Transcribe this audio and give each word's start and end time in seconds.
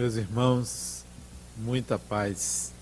Meus 0.00 0.16
irmãos, 0.16 1.04
muita 1.58 1.98
paz. 1.98 2.72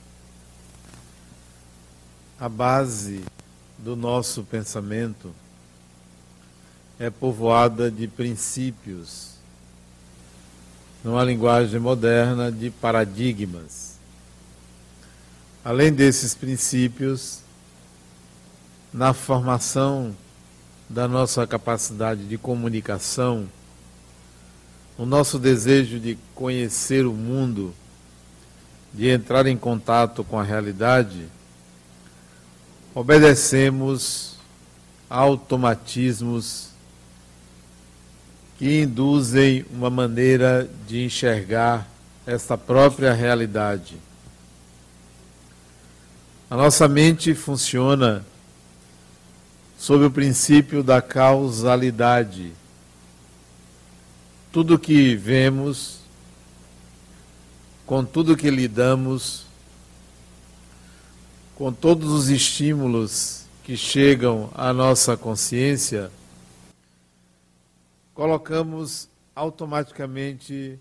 A 2.39 2.49
base 2.49 3.25
do 3.77 3.97
nosso 3.97 4.45
pensamento 4.45 5.35
é 6.97 7.11
povoada 7.11 7.91
de 7.91 8.07
princípios, 8.07 9.31
numa 11.03 11.25
linguagem 11.25 11.81
moderna, 11.81 12.53
de 12.53 12.71
paradigmas. 12.71 13.97
Além 15.65 15.93
desses 15.93 16.37
princípios, 16.37 17.41
na 18.93 19.13
formação 19.13 20.17
da 20.89 21.09
nossa 21.09 21.45
capacidade 21.49 22.29
de 22.29 22.39
comunicação, 22.39 23.49
o 24.99 25.07
nosso 25.07 25.39
desejo 25.39 26.01
de 26.01 26.19
conhecer 26.35 27.07
o 27.07 27.13
mundo, 27.13 27.73
de 28.93 29.09
entrar 29.09 29.47
em 29.47 29.57
contato 29.57 30.25
com 30.25 30.37
a 30.37 30.43
realidade, 30.43 31.29
obedecemos 32.93 34.37
automatismos 35.09 36.71
que 38.59 38.83
induzem 38.83 39.65
uma 39.73 39.89
maneira 39.89 40.69
de 40.89 41.05
enxergar 41.05 41.89
esta 42.27 42.59
própria 42.59 43.13
realidade. 43.13 43.97
A 46.51 46.57
nossa 46.57 46.89
mente 46.89 47.35
funciona 47.35 48.27
sob 49.79 50.07
o 50.07 50.11
princípio 50.11 50.83
da 50.83 51.01
causalidade 51.01 52.53
tudo 54.51 54.79
que 54.79 55.15
vemos, 55.15 56.01
com 57.85 58.05
tudo 58.05 58.37
que 58.37 58.51
lidamos, 58.51 59.47
com 61.55 61.73
todos 61.73 62.11
os 62.11 62.29
estímulos 62.29 63.45
que 63.63 63.77
chegam 63.77 64.51
à 64.55 64.73
nossa 64.73 65.17
consciência, 65.17 66.11
colocamos 68.15 69.09
automaticamente 69.35 70.79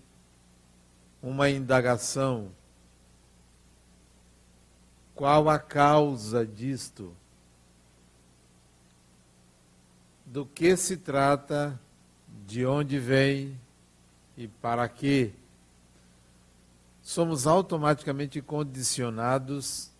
uma 1.22 1.50
indagação. 1.50 2.50
Qual 5.14 5.48
a 5.50 5.58
causa 5.58 6.46
disto? 6.46 7.14
Do 10.24 10.46
que 10.46 10.76
se 10.76 10.96
trata 10.96 11.78
de 12.46 12.64
onde 12.66 12.98
vem 12.98 13.58
e 14.36 14.46
para 14.46 14.88
quê, 14.88 15.32
somos 17.02 17.46
automaticamente 17.46 18.40
condicionados 18.40 19.90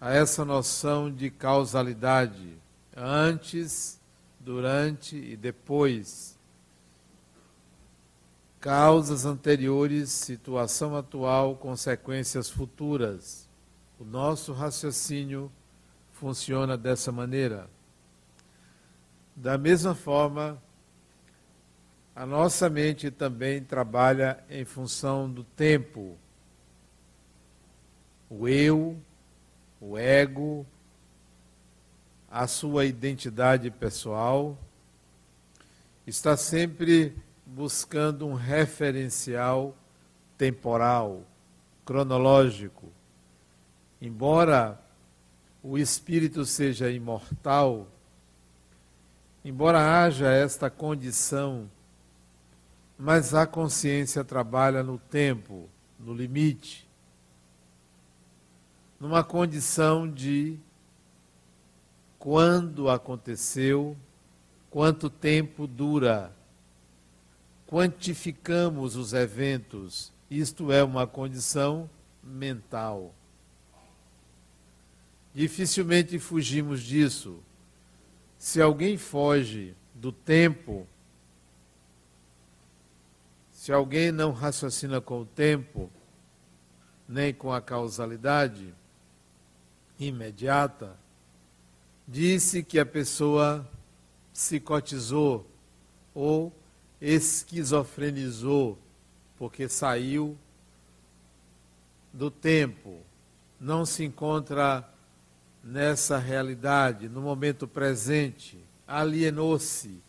a 0.00 0.12
essa 0.12 0.44
noção 0.44 1.12
de 1.12 1.30
causalidade 1.30 2.56
antes, 2.96 4.00
durante 4.40 5.16
e 5.16 5.36
depois. 5.36 6.38
Causas 8.60 9.24
anteriores, 9.24 10.10
situação 10.10 10.96
atual, 10.96 11.56
consequências 11.56 12.48
futuras. 12.48 13.48
O 13.98 14.04
nosso 14.04 14.52
raciocínio 14.52 15.50
funciona 16.12 16.76
dessa 16.76 17.12
maneira. 17.12 17.68
Da 19.36 19.56
mesma 19.58 19.94
forma, 19.94 20.60
a 22.18 22.26
nossa 22.26 22.68
mente 22.68 23.12
também 23.12 23.62
trabalha 23.62 24.42
em 24.50 24.64
função 24.64 25.30
do 25.30 25.44
tempo. 25.44 26.18
O 28.28 28.48
eu, 28.48 28.98
o 29.80 29.96
ego, 29.96 30.66
a 32.28 32.48
sua 32.48 32.86
identidade 32.86 33.70
pessoal, 33.70 34.58
está 36.04 36.36
sempre 36.36 37.14
buscando 37.46 38.26
um 38.26 38.34
referencial 38.34 39.76
temporal, 40.36 41.22
cronológico. 41.84 42.88
Embora 44.02 44.76
o 45.62 45.78
espírito 45.78 46.44
seja 46.44 46.90
imortal, 46.90 47.86
embora 49.44 50.02
haja 50.02 50.32
esta 50.32 50.68
condição 50.68 51.70
mas 52.98 53.32
a 53.32 53.46
consciência 53.46 54.24
trabalha 54.24 54.82
no 54.82 54.98
tempo, 54.98 55.68
no 56.00 56.12
limite, 56.12 56.88
numa 58.98 59.22
condição 59.22 60.10
de 60.10 60.58
quando 62.18 62.90
aconteceu, 62.90 63.96
quanto 64.68 65.08
tempo 65.08 65.68
dura. 65.68 66.36
Quantificamos 67.68 68.96
os 68.96 69.12
eventos, 69.12 70.12
isto 70.28 70.72
é 70.72 70.82
uma 70.82 71.06
condição 71.06 71.88
mental. 72.22 73.14
Dificilmente 75.32 76.18
fugimos 76.18 76.82
disso. 76.82 77.38
Se 78.36 78.60
alguém 78.60 78.96
foge 78.96 79.76
do 79.94 80.10
tempo, 80.10 80.86
se 83.68 83.72
alguém 83.74 84.10
não 84.10 84.32
raciocina 84.32 84.98
com 84.98 85.20
o 85.20 85.26
tempo, 85.26 85.90
nem 87.06 87.34
com 87.34 87.52
a 87.52 87.60
causalidade 87.60 88.74
imediata, 90.00 90.96
disse 92.06 92.62
que 92.62 92.78
a 92.78 92.86
pessoa 92.86 93.68
psicotizou 94.32 95.46
ou 96.14 96.50
esquizofrenizou, 96.98 98.78
porque 99.36 99.68
saiu 99.68 100.34
do 102.10 102.30
tempo, 102.30 103.02
não 103.60 103.84
se 103.84 104.02
encontra 104.02 104.82
nessa 105.62 106.16
realidade, 106.16 107.06
no 107.06 107.20
momento 107.20 107.68
presente, 107.68 108.58
alienou-se 108.86 110.00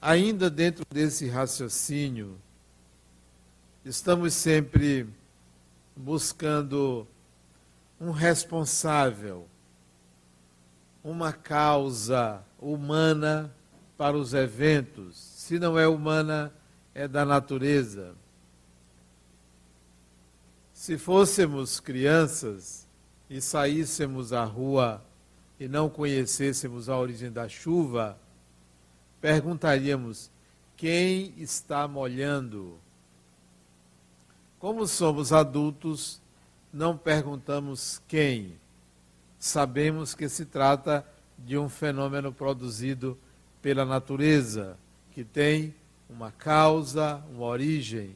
ainda 0.00 0.48
dentro 0.48 0.84
desse 0.90 1.28
raciocínio, 1.28 2.38
estamos 3.84 4.32
sempre 4.32 5.06
buscando 5.94 7.06
um 8.00 8.10
responsável, 8.10 9.46
uma 11.04 11.32
causa 11.32 12.42
humana 12.58 13.54
para 13.98 14.16
os 14.16 14.32
eventos. 14.32 15.18
Se 15.18 15.58
não 15.58 15.78
é 15.78 15.86
humana, 15.86 16.52
é 16.94 17.06
da 17.06 17.24
natureza. 17.24 18.14
Se 20.72 20.96
fôssemos 20.96 21.78
crianças 21.78 22.86
e 23.28 23.40
saíssemos 23.40 24.32
à 24.32 24.44
rua 24.44 25.04
e 25.58 25.68
não 25.68 25.90
conhecêssemos 25.90 26.88
a 26.88 26.96
origem 26.96 27.30
da 27.30 27.46
chuva, 27.46 28.18
perguntaríamos: 29.20 30.30
quem 30.76 31.34
está 31.36 31.86
molhando? 31.86 32.78
Como 34.58 34.86
somos 34.86 35.32
adultos, 35.32 36.20
não 36.72 36.96
perguntamos 36.96 38.00
quem. 38.06 38.58
Sabemos 39.38 40.14
que 40.14 40.28
se 40.28 40.44
trata 40.44 41.06
de 41.38 41.56
um 41.56 41.68
fenômeno 41.68 42.32
produzido 42.32 43.18
pela 43.62 43.84
natureza, 43.84 44.76
que 45.12 45.24
tem 45.24 45.74
uma 46.08 46.30
causa, 46.30 47.22
uma 47.32 47.46
origem. 47.46 48.14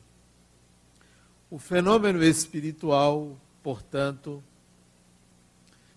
O 1.51 1.59
fenômeno 1.59 2.23
espiritual, 2.23 3.37
portanto, 3.63 4.43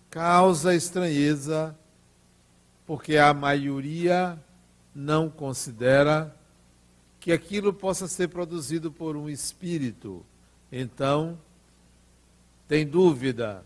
causa 0.08 0.74
estranheza, 0.74 1.76
porque 2.86 3.18
a 3.18 3.34
maioria 3.34 4.38
não 4.98 5.30
considera 5.30 6.34
que 7.20 7.30
aquilo 7.30 7.72
possa 7.72 8.08
ser 8.08 8.26
produzido 8.26 8.90
por 8.90 9.16
um 9.16 9.28
espírito. 9.28 10.26
Então, 10.72 11.38
tem 12.66 12.84
dúvida, 12.84 13.64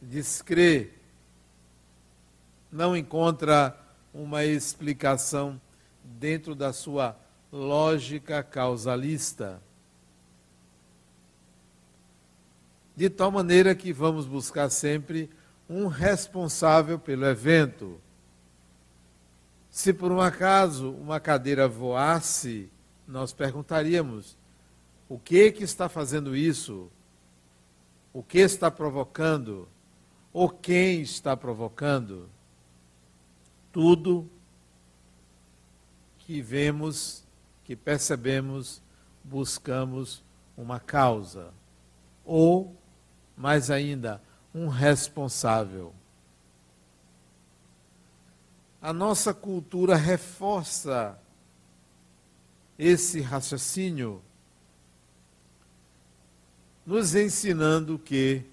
descrê, 0.00 0.88
não 2.72 2.96
encontra 2.96 3.78
uma 4.12 4.42
explicação 4.42 5.60
dentro 6.02 6.54
da 6.54 6.72
sua 6.72 7.14
lógica 7.52 8.42
causalista. 8.42 9.60
De 12.96 13.10
tal 13.10 13.30
maneira 13.30 13.74
que 13.74 13.92
vamos 13.92 14.24
buscar 14.24 14.70
sempre 14.70 15.28
um 15.68 15.88
responsável 15.88 16.98
pelo 16.98 17.26
evento 17.26 18.00
se 19.78 19.92
por 19.92 20.10
um 20.10 20.20
acaso 20.20 20.90
uma 20.90 21.20
cadeira 21.20 21.68
voasse 21.68 22.68
nós 23.06 23.32
perguntaríamos: 23.32 24.36
o 25.08 25.20
que 25.20 25.52
que 25.52 25.62
está 25.62 25.88
fazendo 25.88 26.34
isso? 26.34 26.90
O 28.12 28.20
que 28.20 28.40
está 28.40 28.72
provocando? 28.72 29.68
Ou 30.32 30.48
quem 30.48 31.00
está 31.00 31.36
provocando? 31.36 32.28
Tudo 33.70 34.28
que 36.18 36.42
vemos, 36.42 37.22
que 37.62 37.76
percebemos, 37.76 38.82
buscamos 39.22 40.24
uma 40.56 40.80
causa. 40.80 41.54
Ou, 42.24 42.74
mais 43.36 43.70
ainda, 43.70 44.20
um 44.52 44.66
responsável. 44.66 45.94
A 48.80 48.92
nossa 48.92 49.34
cultura 49.34 49.96
reforça 49.96 51.18
esse 52.78 53.20
raciocínio, 53.20 54.22
nos 56.86 57.14
ensinando 57.14 57.98
que 57.98 58.44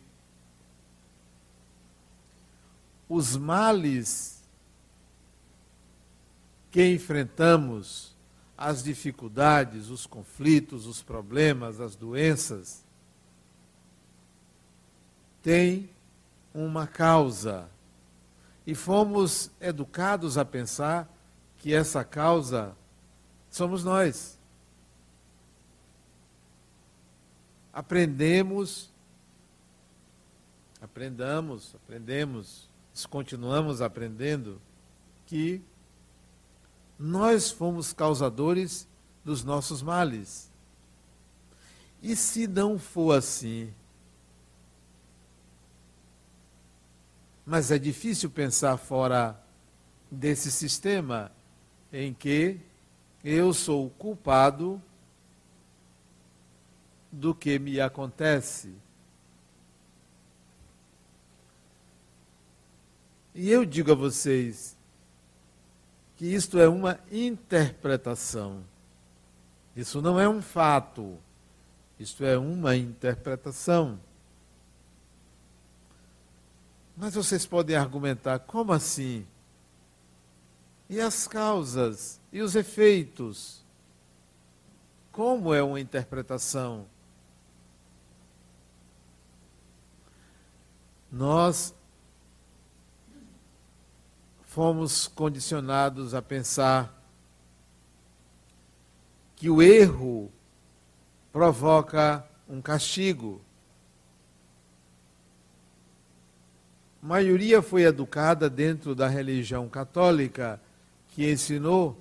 os 3.08 3.38
males 3.38 4.44
que 6.72 6.86
enfrentamos, 6.92 8.14
as 8.58 8.84
dificuldades, 8.84 9.90
os 9.90 10.06
conflitos, 10.06 10.86
os 10.88 11.02
problemas, 11.02 11.80
as 11.80 11.96
doenças, 11.96 12.84
têm 15.42 15.90
uma 16.54 16.88
causa. 16.88 17.70
E 18.66 18.74
fomos 18.74 19.52
educados 19.60 20.38
a 20.38 20.46
pensar 20.46 21.08
que 21.58 21.74
essa 21.74 22.04
causa 22.04 22.76
somos 23.50 23.84
nós. 23.84 24.38
Aprendemos, 27.72 28.90
aprendamos, 30.82 31.76
aprendemos, 31.76 32.70
continuamos 33.10 33.82
aprendendo 33.82 34.62
que 35.26 35.62
nós 36.98 37.52
fomos 37.52 37.92
causadores 37.94 38.88
dos 39.24 39.44
nossos 39.44 39.82
males. 39.82 40.50
E 42.02 42.16
se 42.16 42.48
não 42.48 42.78
for 42.78 43.18
assim, 43.18 43.74
Mas 47.46 47.70
é 47.70 47.78
difícil 47.78 48.30
pensar 48.30 48.76
fora 48.78 49.40
desse 50.10 50.52
sistema 50.52 51.32
em 51.94 52.14
que 52.14 52.60
eu 53.24 53.54
sou 53.54 53.90
culpado 53.92 54.82
do 57.12 57.34
que 57.34 57.58
me 57.60 57.80
acontece. 57.80 58.74
E 63.34 63.52
eu 63.52 63.66
digo 63.66 63.92
a 63.92 63.96
vocês 63.96 64.78
que 66.16 66.26
isto 66.26 66.58
é 66.58 66.68
uma 66.68 67.00
interpretação. 67.12 68.64
Isso 69.76 70.02
não 70.02 70.20
é 70.20 70.28
um 70.28 70.42
fato. 70.42 71.18
Isto 72.00 72.24
é 72.24 72.38
uma 72.38 72.76
interpretação. 72.76 74.00
Mas 76.98 77.14
vocês 77.16 77.46
podem 77.46 77.76
argumentar, 77.76 78.40
como 78.40 78.72
assim? 78.72 79.28
E 80.90 81.00
as 81.00 81.28
causas? 81.28 82.22
E 82.32 82.42
os 82.42 82.56
efeitos? 82.56 83.66
Como 85.12 85.54
é 85.54 85.62
uma 85.62 85.80
interpretação? 85.80 86.88
Nós 91.12 91.74
fomos 94.44 95.08
condicionados 95.08 96.14
a 96.14 96.22
pensar 96.22 96.94
que 99.36 99.50
o 99.50 99.62
erro 99.62 100.32
provoca 101.32 102.26
um 102.48 102.62
castigo. 102.62 103.45
A 107.06 107.08
maioria 107.08 107.62
foi 107.62 107.84
educada 107.84 108.50
dentro 108.50 108.96
da 108.96 109.08
religião 109.08 109.70
católica, 109.70 110.60
que 111.10 111.32
ensinou 111.32 111.96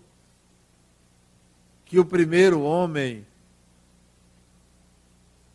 que 1.85 1.99
o 1.99 2.07
primeiro 2.07 2.63
homem 2.63 3.27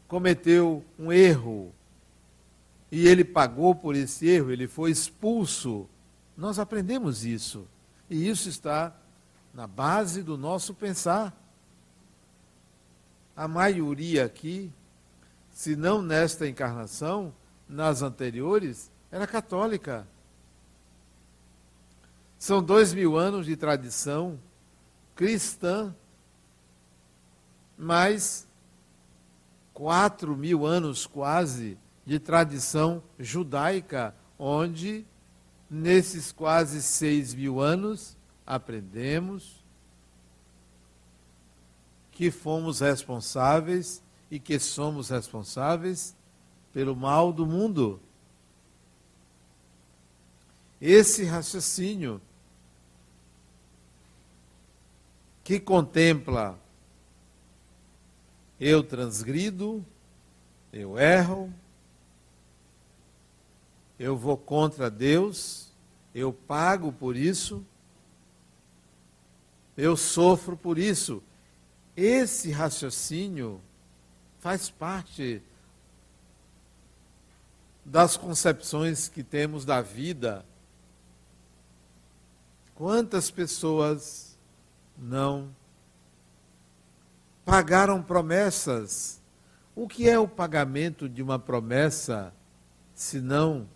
cometeu 0.07 0.86
um 1.00 1.12
erro 1.12 1.74
e 2.92 3.07
ele 3.07 3.25
pagou 3.25 3.74
por 3.74 3.96
esse 3.96 4.28
erro, 4.28 4.51
ele 4.51 4.68
foi 4.68 4.92
expulso. 4.92 5.90
Nós 6.38 6.60
aprendemos 6.60 7.25
isso. 7.25 7.68
E 8.07 8.30
isso 8.30 8.50
está 8.50 8.95
na 9.52 9.66
base 9.66 10.22
do 10.22 10.38
nosso 10.38 10.75
pensar. 10.75 11.36
A 13.36 13.48
maioria 13.48 14.25
aqui, 14.25 14.72
se 15.52 15.75
não 15.75 16.04
nesta 16.04 16.48
encarnação, 16.48 17.34
nas 17.68 18.04
anteriores, 18.04 18.92
era 19.12 19.26
católica. 19.26 20.08
São 22.38 22.64
dois 22.64 22.94
mil 22.94 23.18
anos 23.18 23.46
de 23.46 23.56
tradição 23.56 24.40
cristã, 25.16 25.94
mais 27.78 28.48
quatro 29.74 30.36
mil 30.36 30.66
anos 30.66 31.06
quase 31.06 31.78
de 32.06 32.20
tradição 32.20 33.04
judaica, 33.20 34.16
onde 34.38 35.06
nesses 35.70 36.32
quase 36.32 36.82
seis 36.82 37.34
mil 37.34 37.60
anos 37.60 38.18
aprendemos 38.46 39.64
que 42.12 42.32
fomos 42.32 42.80
responsáveis 42.80 44.04
e 44.30 44.40
que 44.40 44.60
somos 44.60 45.10
responsáveis 45.10 46.16
pelo 46.74 46.95
mal 46.95 47.31
do 47.31 47.45
mundo. 47.45 48.02
Esse 50.81 51.26
raciocínio 51.26 52.21
que 55.44 55.59
contempla 55.59 56.57
eu 58.59 58.83
transgrido, 58.83 59.86
eu 60.71 61.00
erro, 61.00 61.54
eu 63.98 64.16
vou 64.16 64.38
contra 64.38 64.90
Deus, 64.90 65.71
eu 66.14 66.31
pago 66.31 66.92
por 66.92 67.16
isso, 67.16 67.66
eu 69.76 69.98
sofro 69.98 70.56
por 70.56 70.78
isso. 70.78 71.24
Esse 71.95 72.52
raciocínio 72.52 73.62
faz 74.40 74.69
parte 74.69 75.42
das 77.83 78.16
concepções 78.16 79.09
que 79.09 79.24
temos 79.24 79.66
da 79.66 79.81
vida 79.81 80.45
Quantas 82.80 83.30
pessoas 83.30 84.40
não 84.98 85.54
pagaram 87.44 88.02
promessas? 88.02 89.21
O 89.76 89.86
que 89.86 90.07
é 90.07 90.18
o 90.18 90.30
pagamento 90.30 91.09
de 91.09 91.21
uma 91.21 91.38
promessa, 91.38 92.33
senão 92.95 93.68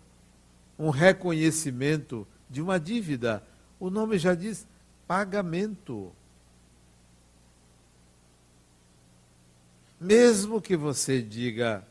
um 0.78 0.88
reconhecimento 0.88 2.26
de 2.48 2.62
uma 2.62 2.80
dívida? 2.80 3.44
O 3.78 3.90
nome 3.90 4.16
já 4.16 4.34
diz 4.34 4.66
pagamento. 5.06 6.10
Mesmo 10.00 10.62
que 10.62 10.78
você 10.78 11.20
diga 11.20 11.86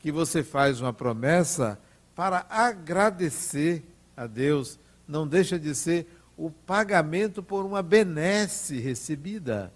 que 0.00 0.10
você 0.10 0.42
faz 0.42 0.80
uma 0.80 0.92
promessa 0.92 1.78
para 2.16 2.44
agradecer 2.50 3.84
a 4.16 4.26
Deus, 4.26 4.76
não 5.06 5.24
deixa 5.24 5.56
de 5.56 5.72
ser 5.72 6.15
o 6.36 6.50
pagamento 6.50 7.42
por 7.42 7.64
uma 7.64 7.82
benesse 7.82 8.78
recebida. 8.78 9.72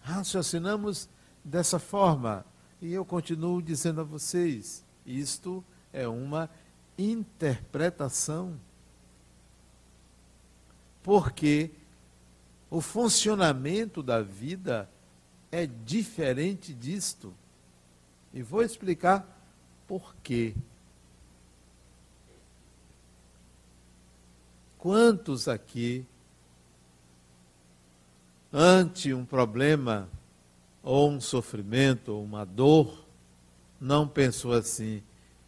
Raciocinamos 0.00 1.08
dessa 1.44 1.78
forma. 1.78 2.44
E 2.80 2.92
eu 2.92 3.04
continuo 3.04 3.60
dizendo 3.60 4.00
a 4.00 4.04
vocês: 4.04 4.84
isto 5.04 5.64
é 5.92 6.08
uma 6.08 6.48
interpretação. 6.96 8.58
Porque 11.02 11.70
o 12.70 12.80
funcionamento 12.80 14.02
da 14.02 14.22
vida 14.22 14.88
é 15.52 15.66
diferente 15.66 16.72
disto. 16.72 17.34
E 18.32 18.42
vou 18.42 18.62
explicar 18.62 19.24
por 19.86 20.14
quê. 20.22 20.54
Quantos 24.84 25.48
aqui 25.48 26.04
ante 28.52 29.14
um 29.14 29.24
problema, 29.24 30.10
ou 30.82 31.10
um 31.10 31.22
sofrimento, 31.22 32.12
ou 32.12 32.22
uma 32.22 32.44
dor, 32.44 33.06
não 33.80 34.06
pensou 34.06 34.52
assim, 34.52 35.02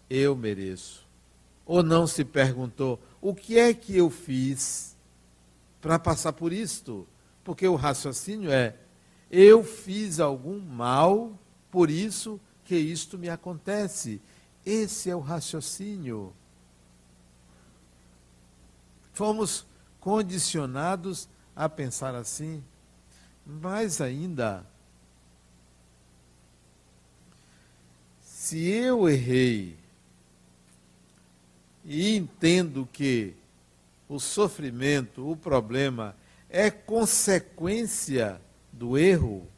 eu 0.09 0.35
mereço. 0.35 1.07
Ou 1.67 1.83
não 1.83 2.07
se 2.07 2.25
perguntou, 2.25 2.99
o 3.21 3.35
que 3.35 3.59
é 3.59 3.75
que 3.75 3.95
eu 3.95 4.09
fiz 4.09 4.97
para 5.83 5.99
passar 5.99 6.33
por 6.33 6.51
isto? 6.51 7.07
Porque 7.45 7.69
o 7.69 7.75
raciocínio 7.75 8.51
é, 8.51 8.75
eu 9.31 9.63
fiz 9.63 10.19
algum 10.19 10.59
mal, 10.59 11.39
por 11.71 11.91
isso 11.91 12.41
que 12.65 12.75
isto 12.75 13.19
me 13.19 13.29
acontece. 13.29 14.19
Esse 14.65 15.11
é 15.11 15.15
o 15.15 15.21
raciocínio. 15.21 16.33
Fomos 19.17 19.65
condicionados 19.99 21.27
a 21.57 21.71
pensar 21.71 22.15
assim. 22.15 22.63
Mais 23.47 24.03
ainda, 24.03 24.67
se 28.21 28.63
eu 28.69 29.09
errei 29.09 29.75
e 31.83 32.15
entendo 32.15 32.87
que 32.93 33.35
o 34.07 34.21
sofrimento, 34.21 35.27
o 35.27 35.35
problema, 35.35 36.15
é 36.51 36.71
consequência 36.71 38.39
do 38.71 38.99
erro, 38.99 39.49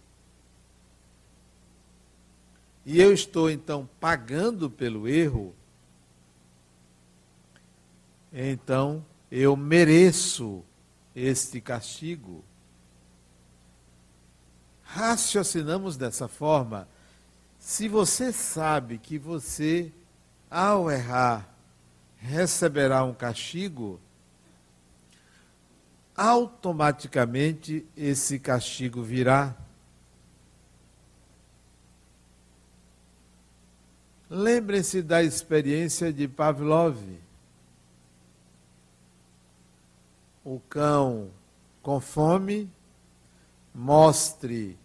e 2.86 3.00
eu 3.00 3.12
estou 3.12 3.50
então 3.50 3.90
pagando 3.98 4.70
pelo 4.70 5.08
erro, 5.08 5.52
então 8.32 9.04
eu 9.30 9.56
mereço 9.56 10.64
este 11.14 11.61
castigo. 11.61 12.44
Raciocinamos 14.82 15.97
dessa 15.97 16.28
forma. 16.28 16.88
Se 17.58 17.88
você 17.88 18.32
sabe 18.32 18.99
que 18.99 19.18
você, 19.18 19.92
ao 20.50 20.90
errar, 20.90 21.54
receberá 22.16 23.04
um 23.04 23.12
castigo, 23.12 24.00
automaticamente 26.16 27.87
esse 27.97 28.38
castigo 28.38 29.02
virá. 29.02 29.54
Lembrem-se 34.30 35.02
da 35.02 35.23
experiência 35.23 36.12
de 36.12 36.26
Pavlov. 36.26 36.97
O 40.50 40.58
cão 40.60 41.28
com 41.82 42.00
fome, 42.00 42.70
mostre 43.74 44.78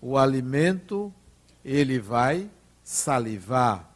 o 0.00 0.16
alimento, 0.16 1.12
ele 1.62 1.98
vai 1.98 2.50
salivar. 2.82 3.94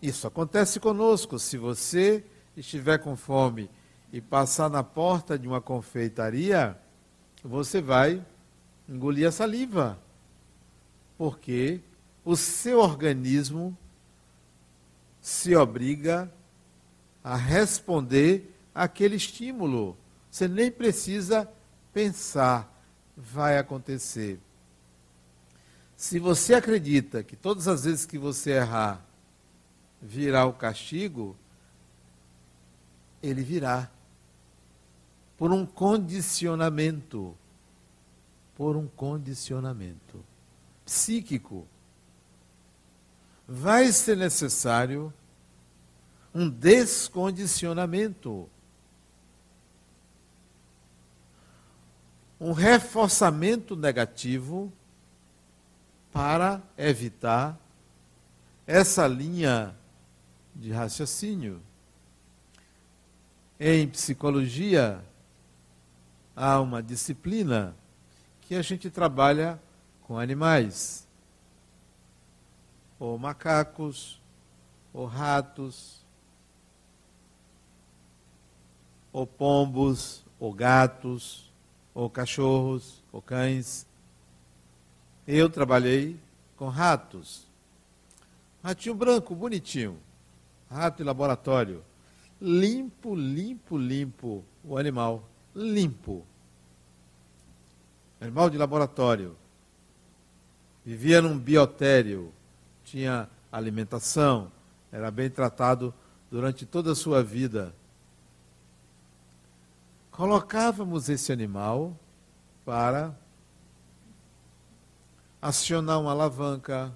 Isso 0.00 0.24
acontece 0.28 0.78
conosco. 0.78 1.36
Se 1.36 1.58
você 1.58 2.24
estiver 2.56 2.98
com 2.98 3.16
fome 3.16 3.68
e 4.12 4.20
passar 4.20 4.70
na 4.70 4.84
porta 4.84 5.36
de 5.36 5.48
uma 5.48 5.60
confeitaria, 5.60 6.78
você 7.42 7.82
vai 7.82 8.24
engolir 8.88 9.26
a 9.26 9.32
saliva, 9.32 9.98
porque 11.18 11.80
o 12.24 12.36
seu 12.36 12.78
organismo 12.78 13.76
se 15.20 15.56
obriga 15.56 16.32
a 17.24 17.34
responder 17.34 18.46
àquele 18.74 19.16
estímulo. 19.16 19.96
Você 20.30 20.46
nem 20.46 20.70
precisa 20.70 21.50
pensar, 21.92 22.70
vai 23.16 23.58
acontecer. 23.58 24.38
Se 25.96 26.18
você 26.18 26.54
acredita 26.54 27.22
que 27.22 27.36
todas 27.36 27.68
as 27.68 27.84
vezes 27.84 28.06
que 28.06 28.18
você 28.18 28.52
errar 28.52 29.04
virá 30.00 30.46
o 30.46 30.52
castigo, 30.52 31.36
ele 33.22 33.42
virá 33.42 33.90
por 35.36 35.52
um 35.52 35.66
condicionamento, 35.66 37.36
por 38.54 38.76
um 38.76 38.86
condicionamento 38.86 40.24
psíquico. 40.84 41.66
Vai 43.46 43.92
ser 43.92 44.16
necessário 44.16 45.12
um 46.34 46.48
descondicionamento, 46.48 48.48
um 52.40 52.52
reforçamento 52.52 53.76
negativo 53.76 54.72
para 56.10 56.62
evitar 56.78 57.58
essa 58.66 59.06
linha 59.06 59.76
de 60.54 60.72
raciocínio. 60.72 61.60
Em 63.58 63.86
psicologia, 63.86 65.04
há 66.34 66.58
uma 66.60 66.82
disciplina 66.82 67.76
que 68.40 68.54
a 68.54 68.62
gente 68.62 68.88
trabalha 68.88 69.60
com 70.02 70.18
animais, 70.18 71.06
ou 72.98 73.18
macacos, 73.18 74.18
ou 74.94 75.04
ratos, 75.04 76.00
ou 79.12 79.26
pombos, 79.26 80.24
ou 80.38 80.54
gatos, 80.54 81.49
ou 81.94 82.08
cachorros, 82.08 83.02
ou 83.12 83.20
cães. 83.20 83.86
Eu 85.26 85.48
trabalhei 85.48 86.16
com 86.56 86.68
ratos. 86.68 87.46
Ratinho 88.62 88.94
branco, 88.94 89.34
bonitinho. 89.34 89.98
Rato 90.70 91.02
em 91.02 91.04
laboratório. 91.04 91.82
Limpo, 92.40 93.14
limpo, 93.14 93.76
limpo 93.76 94.44
o 94.64 94.76
animal 94.76 95.24
limpo. 95.54 96.24
Animal 98.20 98.50
de 98.50 98.58
laboratório. 98.58 99.36
Vivia 100.84 101.20
num 101.20 101.38
biotério, 101.38 102.32
tinha 102.84 103.28
alimentação, 103.52 104.50
era 104.90 105.10
bem 105.10 105.28
tratado 105.28 105.92
durante 106.30 106.64
toda 106.64 106.92
a 106.92 106.94
sua 106.94 107.22
vida. 107.22 107.74
Colocávamos 110.20 111.08
esse 111.08 111.32
animal 111.32 111.98
para 112.62 113.18
acionar 115.40 115.98
uma 115.98 116.10
alavanca, 116.10 116.94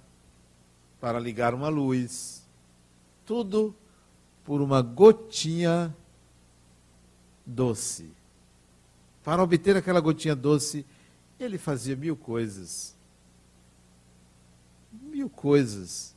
para 1.00 1.18
ligar 1.18 1.54
uma 1.54 1.70
luz, 1.70 2.46
tudo 3.24 3.74
por 4.44 4.60
uma 4.60 4.82
gotinha 4.82 5.96
doce. 7.46 8.12
Para 9.22 9.42
obter 9.42 9.74
aquela 9.74 10.00
gotinha 10.00 10.36
doce, 10.36 10.84
ele 11.40 11.56
fazia 11.56 11.96
mil 11.96 12.18
coisas. 12.18 12.94
Mil 14.92 15.30
coisas. 15.30 16.14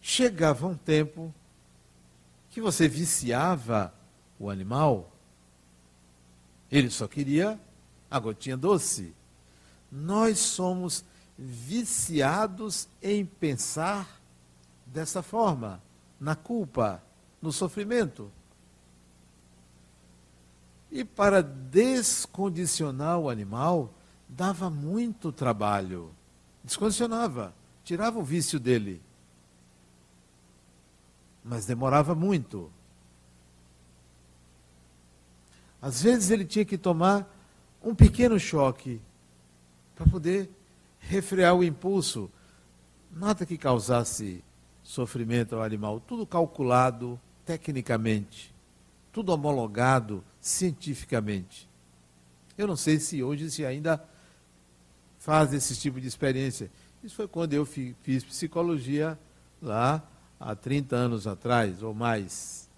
Chegava 0.00 0.68
um 0.68 0.76
tempo 0.76 1.34
que 2.48 2.60
você 2.60 2.86
viciava 2.86 3.92
o 4.38 4.48
animal. 4.48 5.09
Ele 6.70 6.90
só 6.90 7.08
queria 7.08 7.60
a 8.10 8.18
gotinha 8.18 8.56
doce. 8.56 9.14
Nós 9.90 10.38
somos 10.38 11.04
viciados 11.36 12.88
em 13.02 13.24
pensar 13.24 14.20
dessa 14.86 15.22
forma, 15.22 15.82
na 16.18 16.36
culpa, 16.36 17.02
no 17.40 17.52
sofrimento. 17.52 18.30
E 20.90 21.04
para 21.04 21.42
descondicionar 21.42 23.18
o 23.18 23.30
animal, 23.30 23.94
dava 24.28 24.68
muito 24.68 25.32
trabalho. 25.32 26.12
Descondicionava, 26.62 27.54
tirava 27.84 28.18
o 28.18 28.24
vício 28.24 28.60
dele. 28.60 29.00
Mas 31.44 31.64
demorava 31.64 32.14
muito. 32.14 32.70
Às 35.80 36.02
vezes 36.02 36.30
ele 36.30 36.44
tinha 36.44 36.64
que 36.64 36.76
tomar 36.76 37.28
um 37.82 37.94
pequeno 37.94 38.38
choque 38.38 39.00
para 39.94 40.06
poder 40.06 40.50
refrear 40.98 41.54
o 41.54 41.64
impulso. 41.64 42.30
Nada 43.10 43.46
que 43.46 43.56
causasse 43.58 44.44
sofrimento 44.82 45.56
ao 45.56 45.62
animal, 45.62 46.00
tudo 46.00 46.26
calculado 46.26 47.18
tecnicamente, 47.44 48.54
tudo 49.12 49.32
homologado 49.32 50.22
cientificamente. 50.40 51.68
Eu 52.56 52.66
não 52.66 52.76
sei 52.76 53.00
se 53.00 53.22
hoje 53.22 53.50
se 53.50 53.64
ainda 53.64 54.02
faz 55.18 55.52
esse 55.52 55.76
tipo 55.76 56.00
de 56.00 56.06
experiência. 56.06 56.70
Isso 57.02 57.14
foi 57.14 57.26
quando 57.26 57.54
eu 57.54 57.64
fiz 57.64 58.24
psicologia 58.24 59.18
lá 59.60 60.02
há 60.38 60.54
30 60.54 60.96
anos 60.96 61.26
atrás 61.26 61.82
ou 61.82 61.94
mais. 61.94 62.69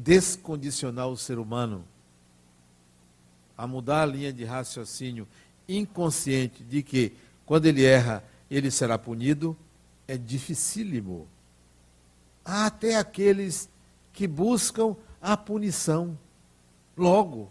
Descondicionar 0.00 1.08
o 1.08 1.16
ser 1.16 1.38
humano. 1.38 1.84
a 3.58 3.66
mudar 3.66 4.02
a 4.02 4.06
linha 4.06 4.32
de 4.32 4.44
raciocínio 4.44 5.26
inconsciente 5.68 6.62
de 6.62 6.80
que, 6.80 7.12
quando 7.44 7.66
ele 7.66 7.84
erra, 7.84 8.22
ele 8.48 8.70
será 8.70 8.96
punido, 8.96 9.56
é 10.06 10.16
dificílimo. 10.16 11.26
Há 12.44 12.66
até 12.66 12.94
aqueles 12.94 13.68
que 14.12 14.28
buscam 14.28 14.96
a 15.20 15.36
punição 15.36 16.16
logo. 16.96 17.50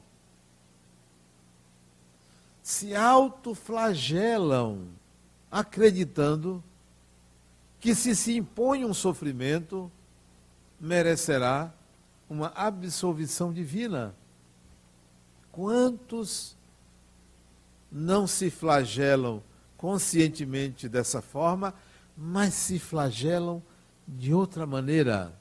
Se 2.64 2.96
autoflagelam, 2.96 4.88
acreditando 5.52 6.64
que 7.82 7.94
se 7.94 8.16
se 8.16 8.36
impõe 8.38 8.86
um 8.86 8.94
sofrimento, 8.94 9.92
merecerá 10.80 11.74
uma 12.30 12.48
absolvição 12.56 13.54
divina. 13.54 14.16
Quantos 15.52 16.56
não 17.92 18.28
se 18.28 18.50
flagelam 18.50 19.42
conscientemente 19.78 20.90
dessa 20.90 21.22
forma, 21.22 21.74
mas 22.16 22.54
se 22.54 22.80
flagelam 22.80 23.64
de 24.08 24.34
outra 24.34 24.66
maneira? 24.66 25.34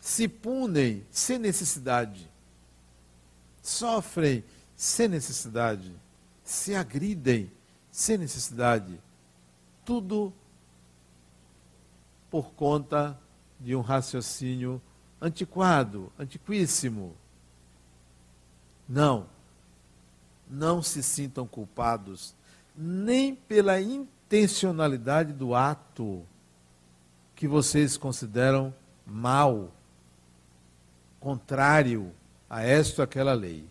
Se 0.00 0.26
punem 0.26 1.06
sem 1.10 1.38
necessidade, 1.38 2.28
sofrem 3.62 4.42
sem 4.74 5.06
necessidade, 5.06 5.94
se 6.42 6.74
agridem 6.74 7.50
sem 7.90 8.18
necessidade. 8.18 8.98
Tudo 9.84 10.32
por 12.30 12.52
conta 12.54 13.16
de 13.62 13.76
um 13.76 13.80
raciocínio 13.80 14.80
antiquado, 15.20 16.12
antiquíssimo. 16.18 17.14
Não. 18.88 19.26
Não 20.50 20.82
se 20.82 21.02
sintam 21.02 21.46
culpados 21.46 22.34
nem 22.76 23.34
pela 23.34 23.80
intencionalidade 23.80 25.32
do 25.32 25.54
ato 25.54 26.22
que 27.36 27.46
vocês 27.46 27.96
consideram 27.96 28.74
mal, 29.06 29.70
contrário 31.20 32.12
a 32.48 32.62
esta 32.62 33.02
ou 33.02 33.04
aquela 33.04 33.32
lei. 33.32 33.66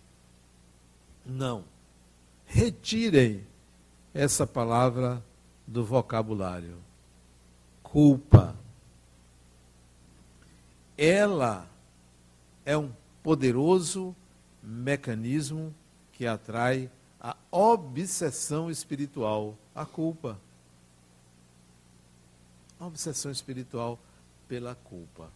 Não. 1.25 1.63
Retirem 2.45 3.45
essa 4.13 4.45
palavra 4.45 5.23
do 5.65 5.85
vocabulário. 5.85 6.77
Culpa. 7.83 8.55
Ela 11.03 11.67
é 12.63 12.77
um 12.77 12.93
poderoso 13.23 14.15
mecanismo 14.61 15.73
que 16.11 16.27
atrai 16.27 16.91
a 17.19 17.35
obsessão 17.49 18.69
espiritual, 18.69 19.57
a 19.73 19.83
culpa. 19.83 20.39
A 22.79 22.85
obsessão 22.85 23.31
espiritual 23.31 23.97
pela 24.47 24.75
culpa. 24.75 25.31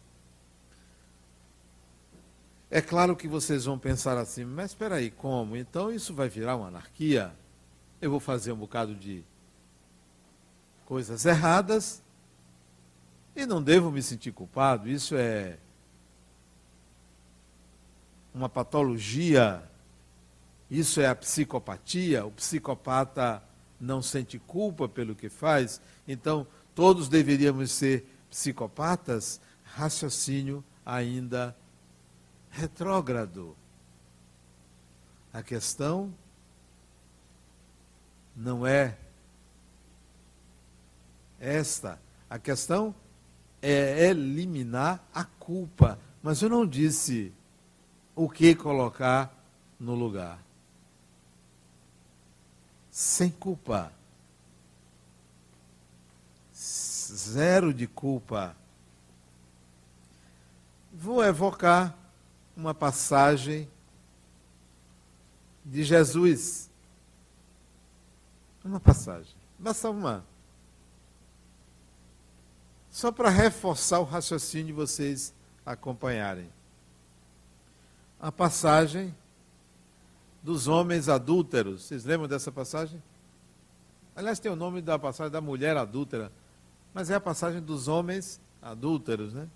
É 2.69 2.79
claro 2.79 3.15
que 3.15 3.27
vocês 3.27 3.65
vão 3.65 3.79
pensar 3.79 4.19
assim, 4.19 4.45
mas 4.45 4.69
espera 4.69 4.97
aí, 4.97 5.09
como? 5.09 5.57
Então 5.57 5.91
isso 5.91 6.13
vai 6.13 6.29
virar 6.29 6.57
uma 6.57 6.67
anarquia? 6.67 7.33
Eu 7.99 8.11
vou 8.11 8.19
fazer 8.19 8.51
um 8.51 8.57
bocado 8.57 8.93
de 8.93 9.23
coisas 10.85 11.25
erradas 11.25 12.03
e 13.35 13.45
não 13.45 13.61
devo 13.61 13.91
me 13.91 14.01
sentir 14.01 14.31
culpado? 14.31 14.87
Isso 14.87 15.15
é 15.15 15.57
uma 18.35 18.49
patologia? 18.49 19.63
Isso 20.69 20.99
é 20.99 21.07
a 21.07 21.15
psicopatia? 21.15 22.25
O 22.25 22.31
psicopata 22.31 23.41
não 23.79 24.01
sente 24.01 24.37
culpa 24.37 24.89
pelo 24.89 25.15
que 25.15 25.29
faz? 25.29 25.79
Então, 26.05 26.45
todos 26.75 27.07
deveríamos 27.07 27.71
ser 27.71 28.05
psicopatas? 28.29 29.39
Raciocínio 29.63 30.63
ainda 30.85 31.55
retrógrado. 32.49 33.55
A 35.31 35.41
questão 35.41 36.13
não 38.35 38.67
é 38.67 38.97
esta. 41.39 41.99
A 42.29 42.37
questão 42.37 42.93
é 43.61 44.09
eliminar 44.09 45.01
a 45.13 45.23
culpa. 45.23 45.97
Mas 46.21 46.41
eu 46.41 46.49
não 46.49 46.65
disse 46.65 47.33
o 48.15 48.29
que 48.29 48.55
colocar 48.55 49.31
no 49.79 49.93
lugar. 49.93 50.39
Sem 52.89 53.29
culpa. 53.29 53.91
Zero 56.53 57.73
de 57.73 57.87
culpa. 57.87 58.55
Vou 60.93 61.21
evocar 61.23 61.93
uma 62.55 62.73
passagem 62.73 63.69
de 65.63 65.83
Jesus. 65.83 66.69
Uma 68.63 68.79
passagem. 68.79 69.35
Basta 69.59 69.89
uma. 69.89 70.23
Só 72.89 73.11
para 73.11 73.29
reforçar 73.29 73.99
o 73.99 74.05
raciocínio 74.05 74.67
de 74.67 74.73
vocês 74.73 75.33
acompanharem. 75.65 76.49
A 78.25 78.31
passagem 78.31 79.13
dos 80.41 80.67
homens 80.67 81.07
adúlteros. 81.07 81.83
Vocês 81.83 82.05
lembram 82.05 82.27
dessa 82.27 82.51
passagem? 82.51 82.99
Aliás, 84.15 84.39
tem 84.39 84.51
o 84.51 84.55
nome 84.55 84.81
da 84.81 84.97
passagem 84.97 85.31
da 85.31 85.39
mulher 85.39 85.77
adúltera, 85.77 86.31
mas 86.91 87.11
é 87.11 87.13
a 87.13 87.19
passagem 87.19 87.61
dos 87.61 87.87
homens 87.87 88.41
adúlteros, 88.63 89.31
né? 89.31 89.47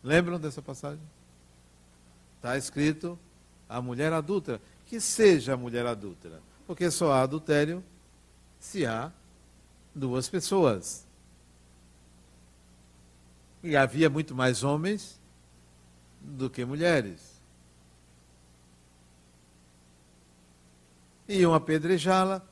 Lembram 0.00 0.38
dessa 0.38 0.62
passagem? 0.62 1.02
Está 2.36 2.56
escrito 2.56 3.18
a 3.68 3.82
mulher 3.82 4.12
adúltera. 4.12 4.60
Que 4.86 5.00
seja 5.00 5.54
a 5.54 5.56
mulher 5.56 5.86
adúltera. 5.86 6.40
Porque 6.68 6.88
só 6.88 7.10
há 7.10 7.22
adultério 7.22 7.82
se 8.60 8.86
há 8.86 9.10
duas 9.92 10.28
pessoas. 10.28 11.04
E 13.60 13.76
havia 13.76 14.08
muito 14.08 14.36
mais 14.36 14.62
homens 14.62 15.18
do 16.20 16.48
que 16.48 16.64
mulheres. 16.64 17.38
Iam 21.28 21.52
apedrejá-la, 21.52 22.42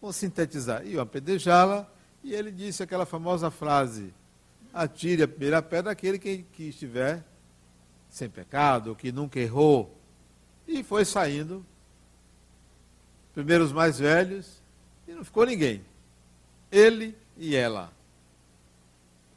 vou 0.00 0.12
sintetizar, 0.12 0.86
iam 0.86 1.02
apedrejá-la, 1.02 1.88
e 2.22 2.34
ele 2.34 2.50
disse 2.50 2.82
aquela 2.82 3.04
famosa 3.04 3.50
frase: 3.50 4.12
atire 4.72 5.22
a 5.22 5.28
primeira 5.28 5.60
pedra 5.60 5.92
aquele 5.92 6.18
que, 6.18 6.44
que 6.52 6.64
estiver 6.64 7.24
sem 8.08 8.28
pecado, 8.28 8.94
que 8.94 9.12
nunca 9.12 9.38
errou. 9.38 9.96
E 10.66 10.82
foi 10.82 11.04
saindo. 11.04 11.64
Primeiro 13.34 13.64
os 13.64 13.72
mais 13.72 13.98
velhos, 13.98 14.60
e 15.06 15.12
não 15.12 15.24
ficou 15.24 15.46
ninguém. 15.46 15.84
Ele 16.70 17.16
e 17.36 17.54
ela. 17.54 17.92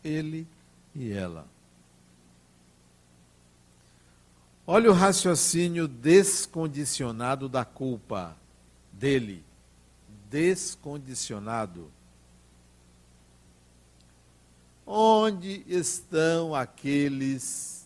Ele 0.04 0.48
e 0.96 1.12
ela. 1.12 1.51
Olha 4.74 4.90
o 4.90 4.94
raciocínio 4.94 5.86
descondicionado 5.86 7.50
da 7.50 7.66
culpa 7.66 8.38
dele. 8.90 9.44
Descondicionado. 10.30 11.92
Onde 14.88 15.66
estão 15.68 16.56
aqueles 16.56 17.86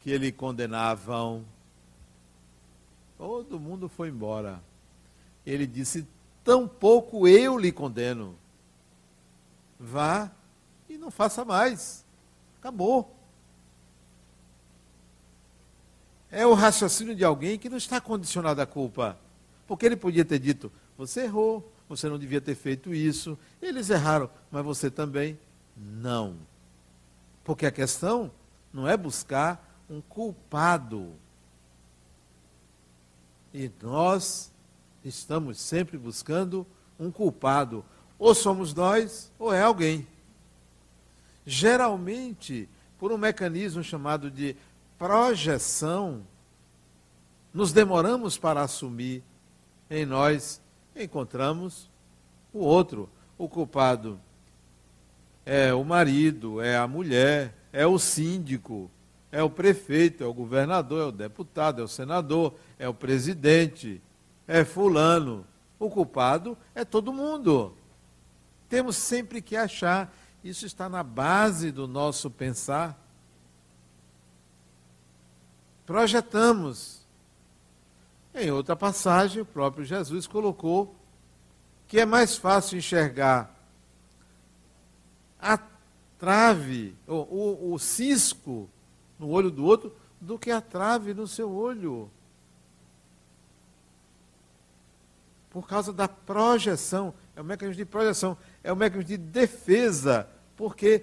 que 0.00 0.10
ele 0.10 0.32
condenavam. 0.32 1.44
Todo 3.18 3.60
mundo 3.60 3.86
foi 3.86 4.08
embora. 4.08 4.62
Ele 5.44 5.66
disse: 5.66 6.08
Tampouco 6.42 7.28
eu 7.28 7.58
lhe 7.58 7.70
condeno. 7.70 8.34
Vá 9.78 10.30
e 10.88 10.96
não 10.96 11.10
faça 11.10 11.44
mais. 11.44 12.02
Acabou. 12.58 13.19
É 16.30 16.46
o 16.46 16.54
raciocínio 16.54 17.14
de 17.14 17.24
alguém 17.24 17.58
que 17.58 17.68
não 17.68 17.76
está 17.76 18.00
condicionado 18.00 18.60
à 18.60 18.66
culpa. 18.66 19.18
Porque 19.66 19.86
ele 19.86 19.96
podia 19.96 20.24
ter 20.24 20.38
dito: 20.38 20.70
Você 20.96 21.22
errou, 21.22 21.72
você 21.88 22.08
não 22.08 22.18
devia 22.18 22.40
ter 22.40 22.54
feito 22.54 22.94
isso. 22.94 23.38
Eles 23.60 23.90
erraram, 23.90 24.30
mas 24.50 24.64
você 24.64 24.90
também. 24.90 25.38
Não. 25.76 26.36
Porque 27.42 27.66
a 27.66 27.70
questão 27.70 28.30
não 28.72 28.86
é 28.86 28.96
buscar 28.96 29.82
um 29.88 30.00
culpado. 30.00 31.12
E 33.52 33.70
nós 33.82 34.52
estamos 35.04 35.58
sempre 35.58 35.98
buscando 35.98 36.64
um 36.98 37.10
culpado. 37.10 37.84
Ou 38.18 38.34
somos 38.34 38.72
nós, 38.72 39.32
ou 39.38 39.52
é 39.52 39.62
alguém. 39.62 40.06
Geralmente, 41.44 42.68
por 42.98 43.10
um 43.10 43.18
mecanismo 43.18 43.82
chamado 43.82 44.30
de 44.30 44.54
projeção, 45.00 46.26
nos 47.54 47.72
demoramos 47.72 48.36
para 48.36 48.60
assumir 48.60 49.24
em 49.88 50.04
nós, 50.04 50.60
encontramos 50.94 51.88
o 52.52 52.58
outro. 52.58 53.08
O 53.38 53.48
culpado 53.48 54.20
é 55.46 55.72
o 55.72 55.82
marido, 55.82 56.60
é 56.60 56.76
a 56.76 56.86
mulher, 56.86 57.54
é 57.72 57.86
o 57.86 57.98
síndico, 57.98 58.90
é 59.32 59.42
o 59.42 59.48
prefeito, 59.48 60.22
é 60.22 60.26
o 60.26 60.34
governador, 60.34 61.00
é 61.00 61.06
o 61.06 61.12
deputado, 61.12 61.80
é 61.80 61.84
o 61.84 61.88
senador, 61.88 62.52
é 62.78 62.86
o 62.86 62.92
presidente, 62.92 64.02
é 64.46 64.66
fulano. 64.66 65.46
O 65.78 65.88
culpado 65.88 66.58
é 66.74 66.84
todo 66.84 67.10
mundo. 67.10 67.74
Temos 68.68 68.96
sempre 68.96 69.40
que 69.40 69.56
achar, 69.56 70.14
isso 70.44 70.66
está 70.66 70.90
na 70.90 71.02
base 71.02 71.72
do 71.72 71.88
nosso 71.88 72.30
pensar. 72.30 73.09
Projetamos. 75.90 77.00
Em 78.32 78.48
outra 78.52 78.76
passagem, 78.76 79.42
o 79.42 79.44
próprio 79.44 79.84
Jesus 79.84 80.24
colocou 80.24 80.94
que 81.88 81.98
é 81.98 82.06
mais 82.06 82.36
fácil 82.36 82.78
enxergar 82.78 83.52
a 85.42 85.58
trave, 86.16 86.94
o, 87.08 87.14
o, 87.14 87.72
o 87.74 87.78
cisco 87.80 88.70
no 89.18 89.30
olho 89.30 89.50
do 89.50 89.64
outro, 89.64 89.92
do 90.20 90.38
que 90.38 90.52
a 90.52 90.60
trave 90.60 91.12
no 91.12 91.26
seu 91.26 91.50
olho. 91.50 92.08
Por 95.50 95.66
causa 95.66 95.92
da 95.92 96.06
projeção, 96.06 97.12
é 97.34 97.40
um 97.40 97.44
mecanismo 97.44 97.78
de 97.78 97.84
projeção, 97.84 98.38
é 98.62 98.72
um 98.72 98.76
mecanismo 98.76 99.08
de 99.08 99.16
defesa, 99.16 100.28
porque 100.56 101.02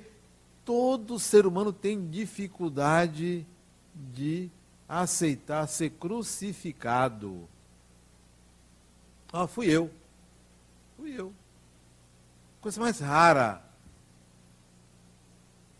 todo 0.64 1.20
ser 1.20 1.46
humano 1.46 1.74
tem 1.74 2.10
dificuldade 2.10 3.46
de 3.94 4.50
aceitar 4.88 5.68
ser 5.68 5.92
crucificado. 5.92 7.48
Ah, 9.32 9.48
fui 9.48 9.68
eu. 9.68 9.92
Fui 10.96 11.12
eu. 11.12 11.34
Coisa 12.62 12.80
mais 12.80 13.00
rara. 13.00 13.62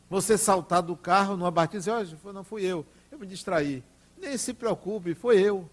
Você 0.10 0.38
saltar 0.38 0.82
do 0.82 0.96
carro 0.96 1.36
numa 1.36 1.52
batida 1.52 1.78
e 1.78 2.06
dizer, 2.06 2.18
não 2.34 2.44
fui 2.44 2.64
eu, 2.64 2.86
eu 3.12 3.20
me 3.20 3.26
distraí. 3.26 3.84
Nem 4.18 4.38
se 4.38 4.54
preocupe, 4.54 5.14
foi 5.14 5.40
eu. 5.42 5.70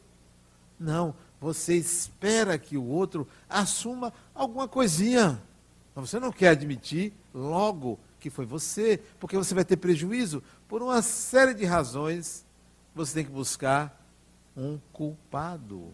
Não, 0.78 1.14
você 1.40 1.76
espera 1.76 2.58
que 2.58 2.76
o 2.76 2.84
outro 2.84 3.28
assuma 3.48 4.12
alguma 4.34 4.66
coisinha. 4.66 5.40
Mas 5.94 6.10
você 6.10 6.18
não 6.18 6.32
quer 6.32 6.48
admitir 6.48 7.12
logo 7.32 7.98
que 8.18 8.28
foi 8.28 8.44
você, 8.44 9.00
porque 9.20 9.36
você 9.36 9.54
vai 9.54 9.64
ter 9.64 9.76
prejuízo 9.76 10.42
por 10.66 10.82
uma 10.82 11.00
série 11.00 11.54
de 11.54 11.64
razões. 11.64 12.44
Você 12.94 13.14
tem 13.14 13.24
que 13.24 13.30
buscar 13.30 14.00
um 14.56 14.78
culpado. 14.92 15.92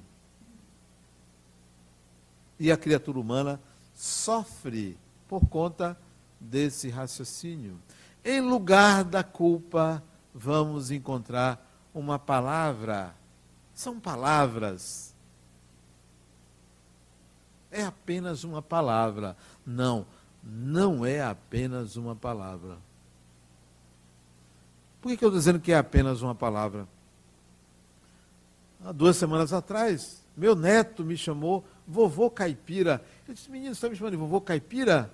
E 2.59 2.71
a 2.71 2.77
criatura 2.77 3.19
humana 3.19 3.61
sofre 3.95 4.99
por 5.27 5.47
conta 5.47 5.97
desse 6.39 6.91
raciocínio. 6.91 7.79
Em 8.25 8.41
lugar 8.41 9.03
da 9.03 9.25
culpa, 9.25 10.03
vamos 10.35 10.91
encontrar 10.91 11.67
uma 11.95 12.19
palavra. 12.19 13.15
São 13.75 13.99
palavras. 13.99 15.15
É 17.71 17.83
apenas 17.83 18.45
uma 18.45 18.61
palavra. 18.61 19.37
Não, 19.65 20.07
não 20.43 21.07
é 21.07 21.23
apenas 21.23 21.97
uma 21.97 22.15
palavra. 22.15 22.77
Por 25.01 25.09
que 25.09 25.25
eu 25.25 25.29
estou 25.29 25.39
dizendo 25.39 25.61
que 25.61 25.73
é 25.73 25.79
apenas 25.79 26.23
uma 26.23 26.35
palavra? 26.35 26.87
Há 28.85 28.93
duas 28.93 29.17
semanas 29.17 29.53
atrás, 29.53 30.23
meu 30.37 30.55
neto 30.55 31.05
me 31.05 31.17
chamou 31.17 31.65
vovô 31.87 32.31
caipira. 32.31 33.05
Eu 33.27 33.35
disse, 33.35 33.51
menino, 33.51 33.75
você 33.75 33.79
está 33.79 33.89
me 33.89 33.97
chamando 33.97 34.13
de 34.13 34.19
vovô 34.19 34.41
caipira? 34.41 35.11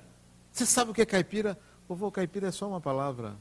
Você 0.53 0.65
sabe 0.65 0.91
o 0.91 0.95
que 0.95 1.03
é 1.03 1.07
caipira? 1.07 1.59
Vovô 1.89 2.11
caipira 2.11 2.49
é 2.49 2.53
só 2.53 2.69
uma 2.69 2.81
palavra. 2.81 3.37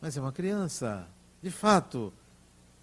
Mas 0.00 0.16
é 0.16 0.20
uma 0.20 0.32
criança. 0.32 1.06
De 1.42 1.50
fato, 1.50 2.12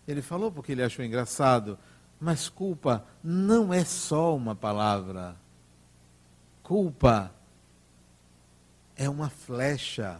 ele 0.08 0.22
falou 0.22 0.52
porque 0.52 0.72
ele 0.72 0.84
achou 0.84 1.04
engraçado. 1.04 1.78
Mas 2.20 2.50
culpa 2.50 3.06
não 3.24 3.74
é 3.74 3.84
só 3.84 4.36
uma 4.36 4.56
palavra. 4.56 5.36
Culpa 6.64 7.32
é 8.96 9.10
uma 9.10 9.30
flecha, 9.30 10.20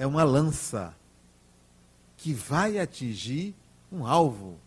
é 0.00 0.06
uma 0.06 0.24
lança 0.24 0.96
que 2.16 2.32
vai 2.32 2.78
atingir 2.78 3.54
um 3.92 4.06
alvo. 4.06 4.58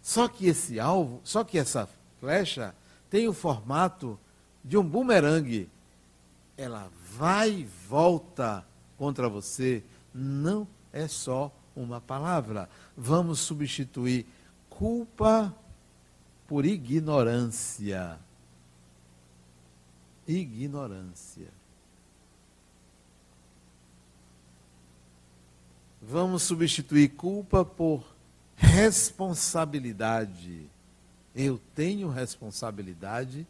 Só 0.00 0.28
que 0.28 0.46
esse 0.46 0.80
alvo, 0.80 1.20
só 1.22 1.44
que 1.44 1.58
essa 1.58 1.86
flecha 2.18 2.74
tem 3.10 3.28
o 3.28 3.34
formato 3.34 4.18
de 4.64 4.78
um 4.78 4.82
bumerangue. 4.82 5.68
Ela 6.56 6.90
vai 7.18 7.50
e 7.50 7.64
volta 7.86 8.66
contra 8.96 9.28
você, 9.28 9.84
não 10.14 10.66
é 10.90 11.06
só 11.06 11.52
uma 11.76 12.00
palavra. 12.00 12.66
Vamos 12.96 13.40
substituir 13.40 14.26
culpa 14.70 15.54
por 16.48 16.64
ignorância. 16.64 18.18
Ignorância. 20.26 21.65
Vamos 26.08 26.44
substituir 26.44 27.08
culpa 27.08 27.64
por 27.64 28.14
responsabilidade. 28.54 30.70
Eu 31.34 31.60
tenho 31.74 32.08
responsabilidade 32.08 33.44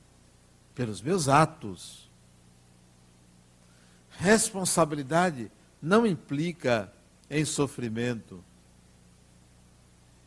pelos 0.74 1.02
meus 1.02 1.28
atos. 1.28 2.10
Responsabilidade 4.08 5.52
não 5.82 6.06
implica 6.06 6.90
em 7.28 7.44
sofrimento. 7.44 8.42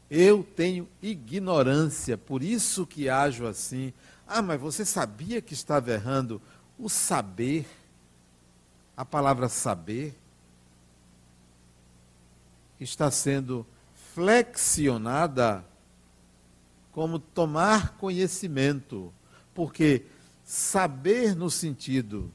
Eu 0.07 0.43
tenho 0.43 0.87
ignorância, 1.01 2.15
por 2.15 2.43
isso 2.43 2.85
que 2.85 3.09
ajo 3.09 3.47
assim. 3.47 3.91
Ah, 4.27 4.43
mas 4.43 4.61
você 4.61 4.85
sabia 4.85 5.41
que 5.41 5.55
estava 5.55 5.89
errando? 5.89 6.39
O 6.77 6.89
saber, 6.89 7.65
a 8.95 9.03
palavra 9.03 9.49
saber, 9.49 10.15
está 12.79 13.11
sendo 13.11 13.65
flexionada 14.13 15.65
como 16.91 17.19
tomar 17.19 17.97
conhecimento, 17.97 19.13
porque 19.53 20.05
saber 20.43 21.35
no 21.35 21.49
sentido 21.49 22.31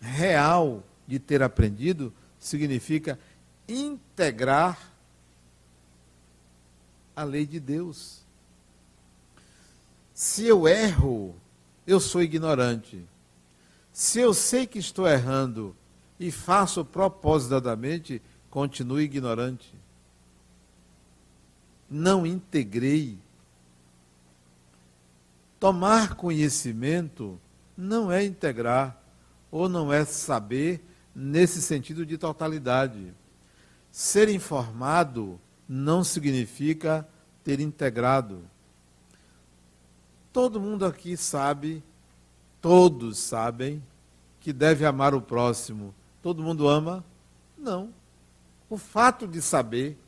real 0.00 0.84
de 1.06 1.18
ter 1.18 1.42
aprendido 1.42 2.12
significa 2.38 3.18
integrar 3.68 4.92
a 7.14 7.24
lei 7.24 7.46
de 7.46 7.60
Deus. 7.60 8.22
Se 10.12 10.46
eu 10.46 10.66
erro, 10.66 11.34
eu 11.86 12.00
sou 12.00 12.22
ignorante. 12.22 13.04
Se 13.92 14.20
eu 14.20 14.32
sei 14.34 14.66
que 14.66 14.78
estou 14.78 15.06
errando 15.06 15.76
e 16.18 16.30
faço 16.30 16.84
propositadamente, 16.84 18.22
continuo 18.52 19.00
ignorante. 19.00 19.74
Não 21.88 22.26
integrei. 22.26 23.18
Tomar 25.58 26.16
conhecimento 26.16 27.40
não 27.74 28.12
é 28.12 28.22
integrar 28.22 29.00
ou 29.50 29.70
não 29.70 29.90
é 29.90 30.04
saber 30.04 30.84
nesse 31.14 31.62
sentido 31.62 32.04
de 32.04 32.18
totalidade. 32.18 33.14
Ser 33.90 34.28
informado 34.28 35.40
não 35.66 36.04
significa 36.04 37.08
ter 37.42 37.58
integrado. 37.58 38.42
Todo 40.30 40.60
mundo 40.60 40.84
aqui 40.84 41.16
sabe, 41.16 41.82
todos 42.60 43.18
sabem, 43.18 43.82
que 44.40 44.52
deve 44.52 44.84
amar 44.84 45.14
o 45.14 45.22
próximo. 45.22 45.94
Todo 46.20 46.42
mundo 46.42 46.68
ama? 46.68 47.02
Não. 47.56 48.01
O 48.72 48.78
fato 48.78 49.28
de 49.28 49.42
saber 49.42 49.98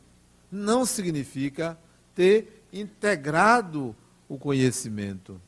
não 0.51 0.87
significa 0.87 1.79
ter 2.15 2.65
integrado 2.73 3.95
o 4.27 4.39
conhecimento. 4.39 5.39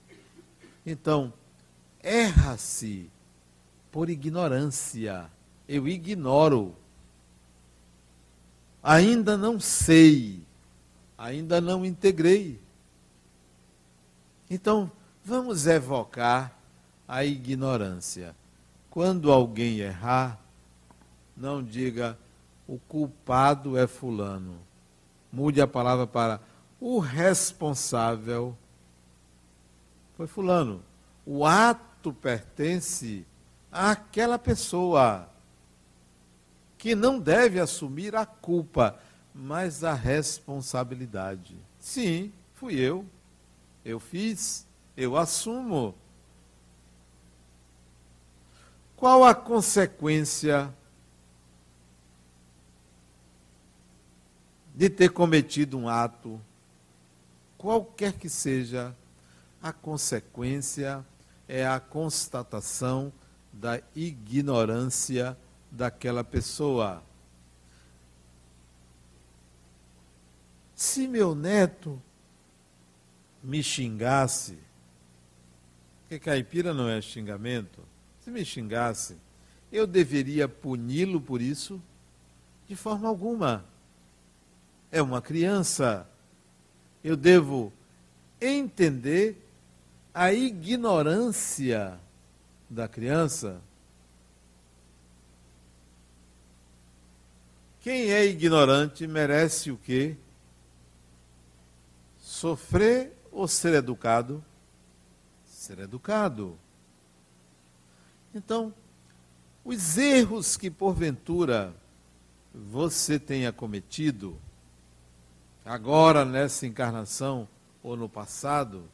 Então, 0.85 1.33
erra-se 2.03 3.11
por 3.91 4.11
ignorância. 4.11 5.31
Eu 5.67 5.89
ignoro. 5.89 6.77
Ainda 8.83 9.35
não 9.35 9.59
sei. 9.59 10.43
Ainda 11.17 11.59
não 11.59 11.87
integrei. 11.87 12.61
Então, 14.51 14.93
vamos 15.25 15.67
evocar 15.67 16.55
a 17.09 17.25
ignorância. 17.25 18.37
Quando 18.91 19.33
alguém 19.33 19.79
errar, 19.79 20.39
não 21.35 21.63
diga, 21.63 22.19
o 22.67 22.79
culpado 22.79 23.77
é 23.77 23.87
Fulano. 23.87 24.59
Mude 25.33 25.61
a 25.61 25.67
palavra 25.67 26.07
para 26.07 26.41
o 26.81 26.99
responsável 26.99 28.57
foi 30.17 30.27
Fulano. 30.27 30.83
O 31.25 31.45
ato 31.45 32.13
pertence 32.13 33.27
àquela 33.71 34.39
pessoa 34.39 35.29
que 36.79 36.95
não 36.95 37.19
deve 37.19 37.61
assumir 37.61 38.15
a 38.17 38.25
culpa, 38.25 38.99
mas 39.35 39.85
a 39.85 39.93
responsabilidade. 39.93 41.57
Sim, 41.79 42.33
fui 42.55 42.79
eu. 42.79 43.05
Eu 43.85 44.01
fiz, 44.01 44.67
eu 44.97 45.17
assumo. 45.17 45.95
Qual 48.97 49.23
a 49.25 49.35
consequência 49.35 50.73
de 54.77 54.91
ter 54.91 55.09
cometido 55.09 55.79
um 55.79 55.89
ato, 55.89 56.39
qualquer 57.57 58.13
que 58.13 58.29
seja, 58.29 58.95
a 59.63 59.73
consequência 59.73 61.03
é 61.49 61.67
a 61.67 61.81
constatação 61.81 63.11
da 63.51 63.81
ignorância 63.95 65.35
daquela 65.71 66.23
pessoa. 66.23 67.03
Se 70.75 71.09
meu 71.09 71.35
neto 71.35 72.01
me 73.43 73.63
xingasse, 73.63 74.59
porque 76.03 76.19
caipira 76.19 76.75
não 76.75 76.87
é 76.87 77.01
xingamento, 77.01 77.81
se 78.21 78.31
me 78.31 78.45
xingasse, 78.45 79.17
eu 79.73 79.87
deveria 79.87 80.47
puni-lo 80.47 81.19
por 81.19 81.41
isso? 81.41 81.81
De 82.69 82.77
forma 82.77 83.09
alguma. 83.09 83.65
É 84.91 85.03
uma 85.03 85.21
criança. 85.21 86.09
Eu 87.03 87.17
devo 87.17 87.73
entender 88.41 89.37
a 90.15 90.33
ignorância 90.33 91.99
da 92.69 92.89
criança 92.89 93.61
Quem 97.87 98.11
é 98.11 98.27
ignorante 98.27 99.07
merece 99.07 99.71
o 99.71 99.77
quê? 99.77 100.17
Sofrer 102.19 103.13
ou 103.31 103.47
ser 103.47 103.75
educado? 103.75 104.45
Ser 105.47 105.79
educado. 105.79 106.59
Então, 108.35 108.75
os 109.65 109.97
erros 109.97 110.57
que 110.57 110.69
porventura 110.69 111.73
você 112.53 113.21
tenha 113.21 113.53
cometido, 113.53 114.37
agora 115.67 116.25
nessa 116.25 116.67
encarnação 116.67 117.47
ou 117.83 117.97
no 117.97 118.09
passado, 118.09 118.85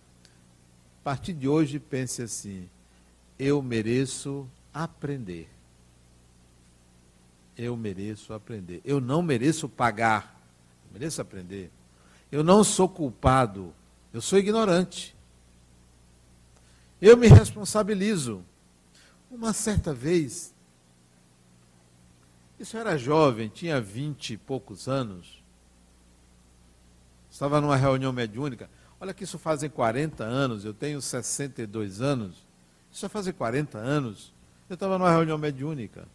a 1.00 1.04
partir 1.04 1.32
de 1.34 1.46
hoje 1.46 1.78
pense 1.78 2.22
assim: 2.22 2.68
eu 3.38 3.62
mereço 3.62 4.48
aprender 4.74 5.48
eu 7.56 7.76
mereço 7.76 8.32
aprender. 8.32 8.80
Eu 8.84 9.00
não 9.00 9.22
mereço 9.22 9.68
pagar, 9.68 10.40
eu 10.86 10.92
mereço 10.92 11.20
aprender. 11.20 11.70
Eu 12.30 12.42
não 12.42 12.64
sou 12.64 12.88
culpado, 12.88 13.74
eu 14.12 14.20
sou 14.20 14.38
ignorante. 14.38 15.14
Eu 17.00 17.16
me 17.16 17.28
responsabilizo. 17.28 18.42
Uma 19.30 19.52
certa 19.52 19.92
vez, 19.92 20.54
isso 22.58 22.76
era 22.76 22.96
jovem, 22.98 23.48
tinha 23.48 23.80
vinte 23.80 24.34
e 24.34 24.36
poucos 24.36 24.88
anos, 24.88 25.41
estava 27.32 27.60
numa 27.62 27.76
reunião 27.76 28.12
mediúnica. 28.12 28.68
Olha 29.00 29.14
que 29.14 29.24
isso 29.24 29.38
fazem 29.38 29.70
40 29.70 30.22
anos, 30.22 30.64
eu 30.64 30.74
tenho 30.74 31.00
62 31.00 32.00
anos. 32.00 32.46
Isso 32.92 33.00
já 33.00 33.08
fazem 33.08 33.32
40 33.32 33.78
anos. 33.78 34.32
Eu 34.68 34.74
estava 34.74 34.98
numa 34.98 35.10
reunião 35.10 35.38
mediúnica. 35.38 36.06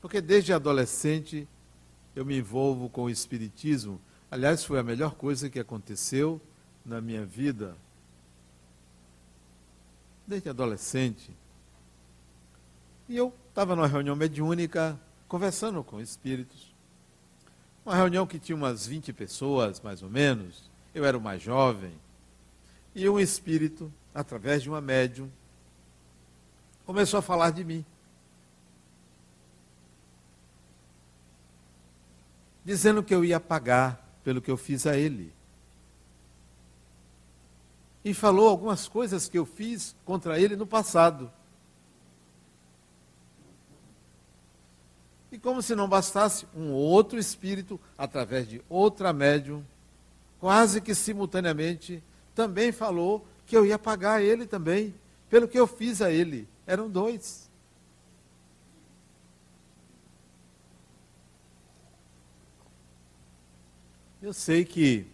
Porque 0.00 0.20
desde 0.20 0.52
adolescente 0.52 1.46
eu 2.14 2.24
me 2.24 2.38
envolvo 2.38 2.88
com 2.88 3.04
o 3.04 3.10
Espiritismo. 3.10 4.00
Aliás, 4.30 4.64
foi 4.64 4.78
a 4.78 4.82
melhor 4.82 5.14
coisa 5.14 5.50
que 5.50 5.60
aconteceu 5.60 6.40
na 6.84 7.00
minha 7.00 7.24
vida. 7.24 7.76
Desde 10.26 10.48
adolescente. 10.48 11.30
E 13.08 13.16
eu 13.16 13.32
estava 13.50 13.76
numa 13.76 13.86
reunião 13.86 14.16
mediúnica, 14.16 14.98
conversando 15.28 15.84
com 15.84 16.00
espíritos. 16.00 16.65
Uma 17.86 17.94
reunião 17.94 18.26
que 18.26 18.38
tinha 18.38 18.56
umas 18.56 18.86
20 18.86 19.12
pessoas, 19.14 19.80
mais 19.80 20.02
ou 20.02 20.10
menos. 20.10 20.70
Eu 20.94 21.04
era 21.04 21.16
o 21.16 21.20
mais 21.20 21.40
jovem. 21.40 21.92
E 22.94 23.08
um 23.08 23.18
espírito, 23.18 23.90
através 24.14 24.62
de 24.62 24.68
uma 24.68 24.80
médium, 24.80 25.30
começou 26.84 27.18
a 27.18 27.22
falar 27.22 27.50
de 27.50 27.64
mim. 27.64 27.84
dizendo 32.66 33.00
que 33.00 33.14
eu 33.14 33.24
ia 33.24 33.38
pagar 33.38 34.18
pelo 34.24 34.42
que 34.42 34.50
eu 34.50 34.56
fiz 34.56 34.88
a 34.88 34.96
ele. 34.96 35.32
E 38.04 38.12
falou 38.12 38.48
algumas 38.48 38.88
coisas 38.88 39.28
que 39.28 39.38
eu 39.38 39.46
fiz 39.46 39.94
contra 40.04 40.40
ele 40.40 40.56
no 40.56 40.66
passado. 40.66 41.30
E 45.36 45.38
como 45.38 45.60
se 45.60 45.74
não 45.74 45.86
bastasse, 45.86 46.46
um 46.56 46.72
outro 46.72 47.18
espírito, 47.18 47.78
através 47.98 48.48
de 48.48 48.62
outra 48.70 49.12
médium, 49.12 49.62
quase 50.40 50.80
que 50.80 50.94
simultaneamente, 50.94 52.02
também 52.34 52.72
falou 52.72 53.22
que 53.44 53.54
eu 53.54 53.66
ia 53.66 53.78
pagar 53.78 54.22
ele 54.22 54.46
também, 54.46 54.94
pelo 55.28 55.46
que 55.46 55.60
eu 55.60 55.66
fiz 55.66 56.00
a 56.00 56.10
ele. 56.10 56.48
Eram 56.66 56.88
dois. 56.88 57.50
Eu 64.22 64.32
sei 64.32 64.64
que 64.64 65.06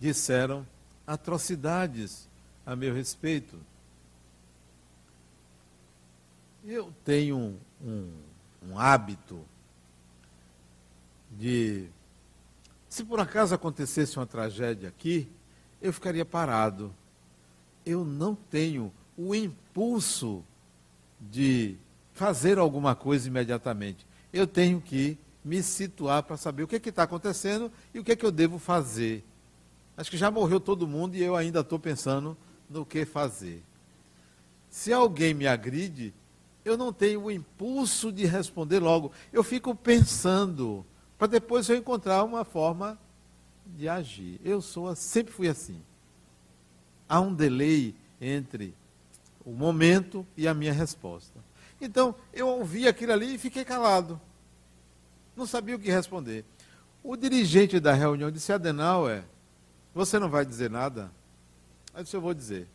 disseram 0.00 0.66
atrocidades 1.06 2.26
a 2.64 2.74
meu 2.74 2.94
respeito. 2.94 3.58
Eu 6.64 6.90
tenho 7.04 7.36
um, 7.36 7.58
um, 7.84 8.29
um 8.62 8.78
hábito 8.78 9.44
de. 11.30 11.88
Se 12.88 13.04
por 13.04 13.20
acaso 13.20 13.54
acontecesse 13.54 14.16
uma 14.18 14.26
tragédia 14.26 14.88
aqui, 14.88 15.28
eu 15.80 15.92
ficaria 15.92 16.24
parado. 16.24 16.94
Eu 17.86 18.04
não 18.04 18.34
tenho 18.34 18.92
o 19.16 19.34
impulso 19.34 20.44
de 21.20 21.76
fazer 22.12 22.58
alguma 22.58 22.94
coisa 22.94 23.28
imediatamente. 23.28 24.06
Eu 24.32 24.46
tenho 24.46 24.80
que 24.80 25.18
me 25.44 25.62
situar 25.62 26.22
para 26.22 26.36
saber 26.36 26.62
o 26.62 26.68
que 26.68 26.76
é 26.76 26.78
está 26.78 27.04
acontecendo 27.04 27.72
e 27.94 27.98
o 27.98 28.04
que 28.04 28.12
é 28.12 28.16
que 28.16 28.24
eu 28.24 28.30
devo 28.30 28.58
fazer. 28.58 29.24
Acho 29.96 30.10
que 30.10 30.16
já 30.16 30.30
morreu 30.30 30.60
todo 30.60 30.86
mundo 30.86 31.16
e 31.16 31.22
eu 31.22 31.36
ainda 31.36 31.60
estou 31.60 31.78
pensando 31.78 32.36
no 32.68 32.84
que 32.84 33.04
fazer. 33.04 33.62
Se 34.68 34.92
alguém 34.92 35.34
me 35.34 35.46
agride, 35.46 36.14
eu 36.64 36.76
não 36.76 36.92
tenho 36.92 37.22
o 37.22 37.30
impulso 37.30 38.12
de 38.12 38.26
responder 38.26 38.78
logo. 38.78 39.12
Eu 39.32 39.42
fico 39.42 39.74
pensando, 39.74 40.84
para 41.18 41.26
depois 41.26 41.68
eu 41.68 41.76
encontrar 41.76 42.24
uma 42.24 42.44
forma 42.44 42.98
de 43.66 43.88
agir. 43.88 44.40
Eu 44.44 44.60
sou, 44.60 44.94
sempre 44.94 45.32
fui 45.32 45.48
assim. 45.48 45.80
Há 47.08 47.20
um 47.20 47.34
delay 47.34 47.94
entre 48.20 48.74
o 49.44 49.52
momento 49.52 50.26
e 50.36 50.46
a 50.46 50.54
minha 50.54 50.72
resposta. 50.72 51.40
Então, 51.80 52.14
eu 52.32 52.46
ouvi 52.46 52.86
aquilo 52.86 53.12
ali 53.12 53.34
e 53.34 53.38
fiquei 53.38 53.64
calado. 53.64 54.20
Não 55.34 55.46
sabia 55.46 55.76
o 55.76 55.78
que 55.78 55.90
responder. 55.90 56.44
O 57.02 57.16
dirigente 57.16 57.80
da 57.80 57.94
reunião 57.94 58.30
disse: 58.30 58.52
Adenauer, 58.52 59.24
você 59.94 60.18
não 60.18 60.28
vai 60.28 60.44
dizer 60.44 60.70
nada? 60.70 61.10
Aí 61.94 62.02
disse: 62.02 62.14
Eu 62.14 62.20
vou 62.20 62.34
dizer. 62.34 62.68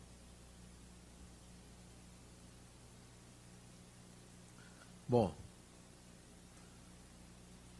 Bom, 5.08 5.34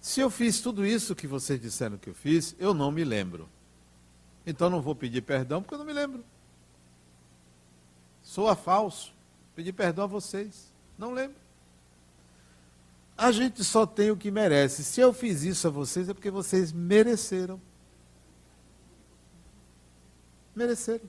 se 0.00 0.20
eu 0.20 0.30
fiz 0.30 0.60
tudo 0.60 0.86
isso 0.86 1.16
que 1.16 1.26
vocês 1.26 1.60
disseram 1.60 1.98
que 1.98 2.10
eu 2.10 2.14
fiz, 2.14 2.54
eu 2.58 2.72
não 2.72 2.92
me 2.92 3.04
lembro. 3.04 3.48
Então 4.46 4.70
não 4.70 4.80
vou 4.80 4.94
pedir 4.94 5.22
perdão 5.22 5.60
porque 5.60 5.74
eu 5.74 5.78
não 5.78 5.84
me 5.84 5.92
lembro. 5.92 6.24
Sou 8.22 8.54
falso. 8.54 9.12
Pedir 9.56 9.72
perdão 9.72 10.04
a 10.04 10.06
vocês. 10.06 10.72
Não 10.96 11.12
lembro. 11.12 11.36
A 13.16 13.32
gente 13.32 13.64
só 13.64 13.86
tem 13.86 14.10
o 14.10 14.16
que 14.16 14.30
merece. 14.30 14.84
Se 14.84 15.00
eu 15.00 15.12
fiz 15.12 15.42
isso 15.42 15.66
a 15.66 15.70
vocês, 15.70 16.08
é 16.08 16.14
porque 16.14 16.30
vocês 16.30 16.70
mereceram. 16.70 17.60
Mereceram. 20.54 21.08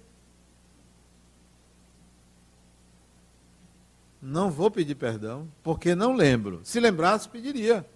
Não 4.29 4.51
vou 4.51 4.69
pedir 4.69 4.95
perdão, 4.95 5.47
porque 5.63 5.95
não 5.95 6.13
lembro. 6.13 6.59
Se 6.61 6.81
lembrasse, 6.81 7.29
pediria. 7.29 7.89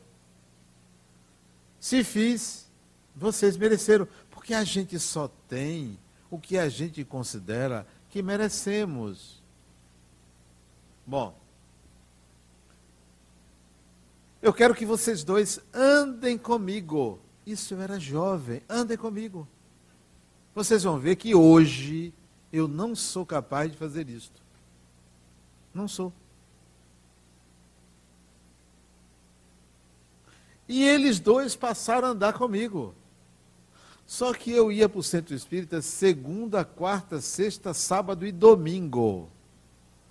Se 1.78 2.06
fiz, 2.06 2.72
vocês 3.14 3.58
mereceram. 3.58 4.08
Porque 4.30 4.54
a 4.54 4.64
gente 4.64 4.98
só 4.98 5.28
tem 5.50 6.00
o 6.30 6.40
que 6.40 6.58
a 6.58 6.70
gente 6.70 7.04
considera 7.04 7.86
que 8.10 8.24
merecemos. 8.24 9.44
Bom, 11.06 11.38
eu 14.42 14.54
quero 14.54 14.74
que 14.74 14.86
vocês 14.86 15.26
dois 15.26 15.60
andem 15.74 16.38
comigo. 16.38 17.20
Isso 17.46 17.74
eu 17.74 17.82
era 17.82 18.00
jovem, 18.00 18.62
andem 18.70 18.96
comigo. 18.96 19.46
Vocês 20.56 20.84
vão 20.84 20.98
ver 20.98 21.18
que 21.18 21.36
hoje 21.36 22.14
eu 22.54 22.70
não 22.70 22.96
sou 22.96 23.26
capaz 23.26 23.70
de 23.70 23.78
fazer 23.78 24.08
isto. 24.08 24.42
Não 25.74 25.90
sou. 25.90 26.14
E 30.72 30.86
eles 30.86 31.20
dois 31.20 31.54
passaram 31.54 32.08
a 32.08 32.12
andar 32.12 32.32
comigo. 32.32 32.96
Só 34.08 34.34
que 34.34 34.50
eu 34.50 34.72
ia 34.72 34.88
para 34.88 35.00
o 35.02 35.04
centro 35.04 35.36
espírita 35.36 35.82
segunda, 35.82 36.64
quarta, 36.64 37.20
sexta, 37.20 37.74
sábado 37.74 38.26
e 38.26 38.32
domingo. 38.32 39.28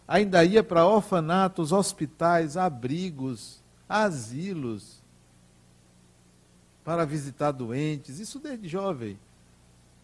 Ainda 0.07 0.45
ia 0.45 0.63
para 0.63 0.85
orfanatos, 0.85 1.73
hospitais, 1.73 2.59
abrigos, 2.59 3.63
asilos, 3.89 5.03
para 6.85 7.07
visitar 7.07 7.53
doentes, 7.53 8.19
isso 8.19 8.39
desde 8.39 8.69
jovem. 8.69 9.19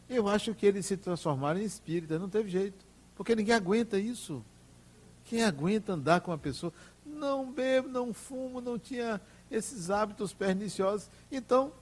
Eu 0.08 0.26
acho 0.26 0.54
que 0.54 0.64
eles 0.64 0.86
se 0.86 0.96
transformaram 0.96 1.60
em 1.60 1.64
espírita, 1.64 2.18
não 2.18 2.30
teve 2.30 2.48
jeito. 2.48 2.82
Porque 3.14 3.36
ninguém 3.36 3.54
aguenta 3.54 3.98
isso. 3.98 4.42
Quem 5.26 5.42
aguenta 5.42 5.92
andar 5.92 6.22
com 6.22 6.30
uma 6.30 6.38
pessoa? 6.38 6.72
Não 7.04 7.52
bebo, 7.52 7.88
não 7.90 8.14
fumo, 8.14 8.62
não 8.62 8.78
tinha 8.78 9.20
esses 9.50 9.90
hábitos 9.90 10.32
perniciosos. 10.32 11.08
Então, 11.30 11.72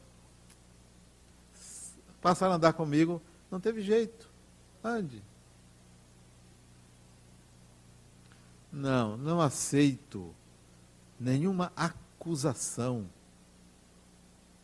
passaram 2.20 2.52
a 2.52 2.56
andar 2.56 2.72
comigo, 2.72 3.20
não 3.50 3.60
teve 3.60 3.82
jeito. 3.82 4.28
Ande. 4.82 5.22
Não, 8.72 9.16
não 9.16 9.40
aceito 9.40 10.34
nenhuma 11.18 11.72
acusação. 11.76 13.08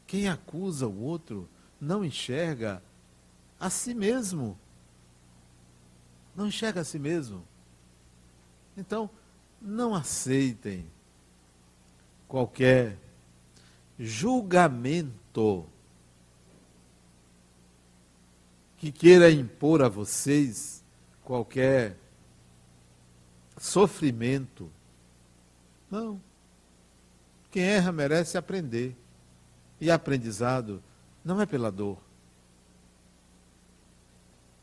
Quem 0.06 0.28
acusa 0.28 0.86
o 0.86 1.02
outro 1.02 1.48
não 1.80 2.04
enxerga 2.04 2.82
a 3.58 3.70
si 3.70 3.94
mesmo. 3.94 4.58
Não 6.34 6.48
enxerga 6.48 6.80
a 6.80 6.84
si 6.84 6.98
mesmo. 6.98 7.46
Então, 8.76 9.08
não 9.60 9.94
aceitem 9.94 10.90
qualquer 12.30 12.96
julgamento 13.98 15.66
que 18.78 18.90
queira 18.90 19.30
impor 19.30 19.82
a 19.82 19.88
vocês 19.90 20.82
qualquer 21.22 21.98
sofrimento. 23.58 24.70
Não. 25.90 26.18
Quem 27.50 27.64
erra 27.64 27.92
merece 27.92 28.38
aprender. 28.38 28.96
E 29.78 29.90
aprendizado 29.90 30.82
não 31.22 31.40
é 31.40 31.44
pela 31.44 31.70
dor 31.70 31.98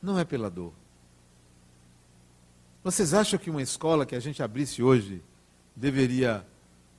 não 0.02 0.18
é 0.18 0.24
pela 0.24 0.50
dor. 0.50 0.74
Vocês 2.84 3.14
acham 3.14 3.38
que 3.38 3.50
uma 3.50 3.62
escola 3.62 4.06
que 4.06 4.16
a 4.16 4.20
gente 4.20 4.42
abrisse 4.42 4.82
hoje 4.82 5.22
deveria, 5.76 6.46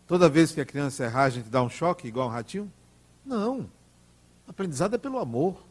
toda 0.09 0.29
vez 0.29 0.51
que 0.51 0.61
a 0.61 0.65
criança 0.65 1.05
errar, 1.05 1.25
a 1.25 1.31
gente 1.31 1.49
dar 1.49 1.63
um 1.63 1.69
choque 1.69 2.09
igual 2.09 2.27
um 2.29 2.33
ratinho? 2.33 2.73
Não. 3.25 3.71
aprendizado 4.49 4.95
é 4.95 4.99
pelo 4.99 5.19
amor. 5.19 5.63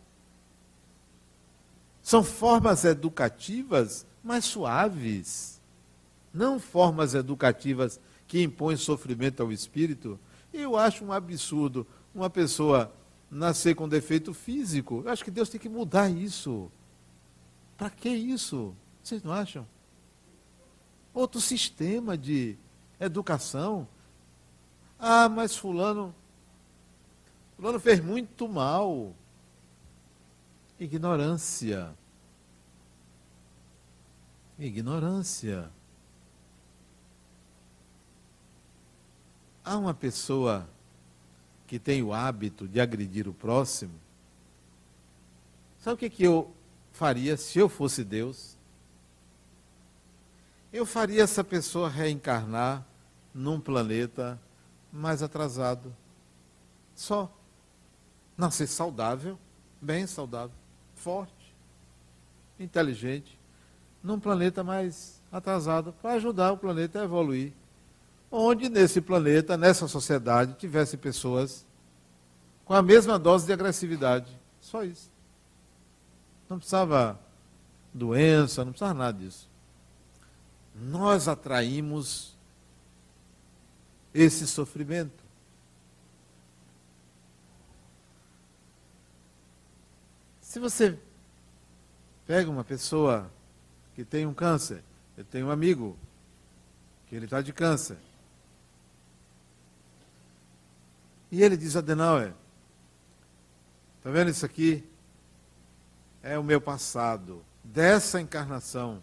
São 2.02 2.23
formas 2.23 2.86
educativas 2.86 4.06
mais 4.23 4.45
suaves. 4.45 5.60
Não 6.34 6.60
formas 6.60 7.15
educativas 7.15 8.00
que 8.28 8.41
impõem 8.41 8.78
sofrimento 8.78 9.41
ao 9.41 9.52
espírito. 9.52 10.19
Eu 10.54 10.78
acho 10.78 11.04
um 11.04 11.12
absurdo 11.12 11.86
uma 12.13 12.30
pessoa 12.30 12.93
nascer 13.30 13.76
com 13.76 13.89
defeito 13.89 14.34
físico. 14.34 15.02
Eu 15.04 15.12
acho 15.12 15.23
que 15.23 15.32
Deus 15.32 15.50
tem 15.50 15.60
que 15.60 15.67
mudar 15.67 16.10
isso. 16.10 16.71
Para 17.78 17.89
que 17.89 18.10
isso? 18.10 18.76
Vocês 19.04 19.23
não 19.23 19.32
acham? 19.34 19.67
Outro 21.13 21.41
sistema 21.41 22.17
de 22.17 22.58
educação. 23.00 23.88
Ah, 25.00 25.30
mas 25.30 25.56
fulano 25.56 26.14
fulano 27.58 27.80
fez 27.80 28.00
muito 28.00 28.48
mal. 28.48 29.14
Ignorância. 30.80 31.94
Ignorância. 34.60 35.70
Há 39.66 39.76
uma 39.76 39.94
pessoa 39.94 40.70
que 41.66 41.78
tem 41.78 42.02
o 42.02 42.14
hábito 42.14 42.68
de 42.68 42.80
agredir 42.80 43.28
o 43.28 43.34
próximo. 43.34 44.00
Sabe 45.80 45.96
o 45.96 45.98
que, 45.98 46.10
que 46.10 46.24
eu 46.24 46.52
faria 46.94 47.36
se 47.36 47.60
eu 47.60 47.68
fosse 47.68 48.04
Deus? 48.04 48.56
Eu 50.72 50.86
faria 50.86 51.24
essa 51.24 51.44
pessoa 51.44 51.90
reencarnar 51.90 52.86
num 53.34 53.60
planeta 53.60 54.40
mais 54.91 55.21
atrasado. 55.23 55.95
Só. 56.95 57.32
Nascer 58.38 58.67
saudável, 58.67 59.38
bem 59.82 60.06
saudável, 60.06 60.56
forte, 60.93 61.56
inteligente, 62.60 63.39
num 64.04 64.19
planeta 64.19 64.63
mais 64.63 65.19
atrasado, 65.32 65.91
para 65.91 66.13
ajudar 66.13 66.52
o 66.52 66.58
planeta 66.58 67.02
a 67.02 67.04
evoluir. 67.04 67.52
Onde 68.32 68.69
nesse 68.69 69.02
planeta, 69.02 69.58
nessa 69.58 69.88
sociedade, 69.88 70.54
tivesse 70.54 70.97
pessoas 70.97 71.65
com 72.63 72.76
a 72.76 72.82
mesma 72.82 73.17
dose 73.17 73.47
de 73.47 73.54
agressividade. 73.54 74.32
Só 74.62 74.84
isso. 74.84 75.10
Não 76.47 76.58
precisava 76.58 77.19
doença, 77.91 78.63
não 78.63 78.71
precisava 78.71 78.93
nada 78.93 79.17
disso. 79.17 79.50
Nós 80.76 81.28
atraímos 81.28 82.37
esse 84.19 84.47
sofrimento. 84.47 85.23
Se 90.41 90.60
você 90.60 90.97
pega 92.25 92.49
uma 92.49 92.63
pessoa 92.63 93.30
que 93.95 94.03
tem 94.03 94.25
um 94.25 94.34
câncer, 94.34 94.84
eu 95.17 95.23
tenho 95.23 95.47
um 95.47 95.51
amigo 95.51 95.97
que 97.08 97.15
ele 97.15 97.25
está 97.25 97.41
de 97.41 97.53
câncer. 97.53 97.97
E 101.32 101.43
ele 101.43 101.58
diz, 101.58 101.75
Adenauer, 101.75 102.34
está 103.99 104.10
vendo 104.10 104.30
isso 104.30 104.45
aqui? 104.45 104.84
é 106.27 106.38
o 106.38 106.43
meu 106.43 106.60
passado, 106.60 107.41
dessa 107.63 108.19
encarnação. 108.19 109.01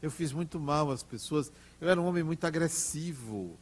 Eu 0.00 0.10
fiz 0.10 0.32
muito 0.32 0.60
mal 0.60 0.90
às 0.90 1.02
pessoas. 1.02 1.50
Eu 1.80 1.88
era 1.88 2.00
um 2.00 2.06
homem 2.06 2.22
muito 2.22 2.46
agressivo. 2.46 3.58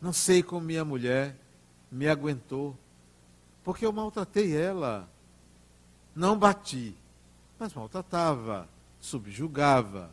Não 0.00 0.12
sei 0.12 0.42
como 0.42 0.66
minha 0.66 0.84
mulher 0.84 1.36
me 1.90 2.08
aguentou. 2.08 2.76
Porque 3.62 3.84
eu 3.84 3.92
maltratei 3.92 4.56
ela. 4.56 5.08
Não 6.14 6.38
bati, 6.38 6.96
mas 7.58 7.72
maltratava, 7.72 8.68
subjugava. 8.98 10.12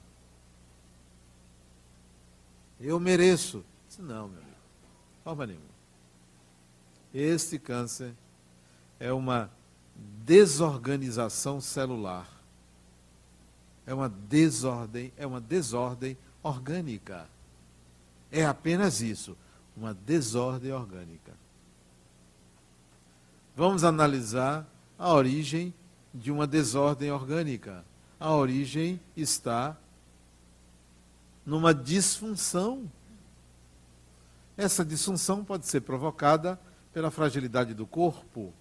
Eu 2.79 2.99
mereço. 2.99 3.63
Disse, 3.87 4.01
não, 4.01 4.27
meu 4.27 4.41
amigo, 4.41 4.57
forma 5.23 5.47
nenhuma. 5.47 5.65
Este 7.13 7.57
câncer 7.57 8.13
é 8.99 9.11
uma 9.11 9.49
desorganização 9.95 11.59
celular. 11.59 12.27
É 13.85 13.93
uma 13.93 14.09
desordem, 14.09 15.13
é 15.17 15.25
uma 15.25 15.41
desordem 15.41 16.17
orgânica. 16.43 17.27
É 18.29 18.45
apenas 18.45 19.01
isso, 19.01 19.37
uma 19.77 19.93
desordem 19.93 20.73
orgânica. 20.73 21.33
Vamos 23.55 23.83
analisar 23.83 24.67
a 24.97 25.13
origem 25.13 25.73
de 26.13 26.31
uma 26.31 26.47
desordem 26.47 27.11
orgânica. 27.11 27.85
A 28.19 28.33
origem 28.33 28.99
está 29.15 29.77
numa 31.45 31.73
disfunção. 31.73 32.91
Essa 34.57 34.83
disfunção 34.83 35.45
pode 35.45 35.67
ser 35.67 35.81
provocada 35.81 36.59
pela 36.91 37.11
fragilidade 37.11 37.75
do 37.75 37.85
corpo, 37.85 38.51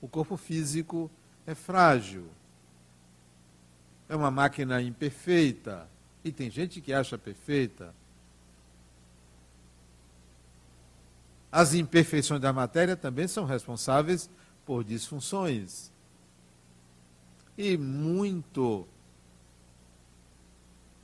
o 0.00 0.08
corpo 0.08 0.36
físico 0.36 1.08
é 1.46 1.54
frágil. 1.54 2.26
É 4.08 4.16
uma 4.16 4.30
máquina 4.30 4.80
imperfeita 4.80 5.88
E 6.24 6.32
tem 6.32 6.50
gente 6.50 6.80
que 6.80 6.92
acha 6.92 7.16
perfeita. 7.16 7.94
As 11.50 11.74
imperfeições 11.74 12.40
da 12.40 12.52
matéria 12.52 12.96
também 12.96 13.28
são 13.28 13.44
responsáveis 13.44 14.28
por 14.64 14.84
disfunções. 14.84 15.90
E 17.56 17.78
muito, 17.78 18.86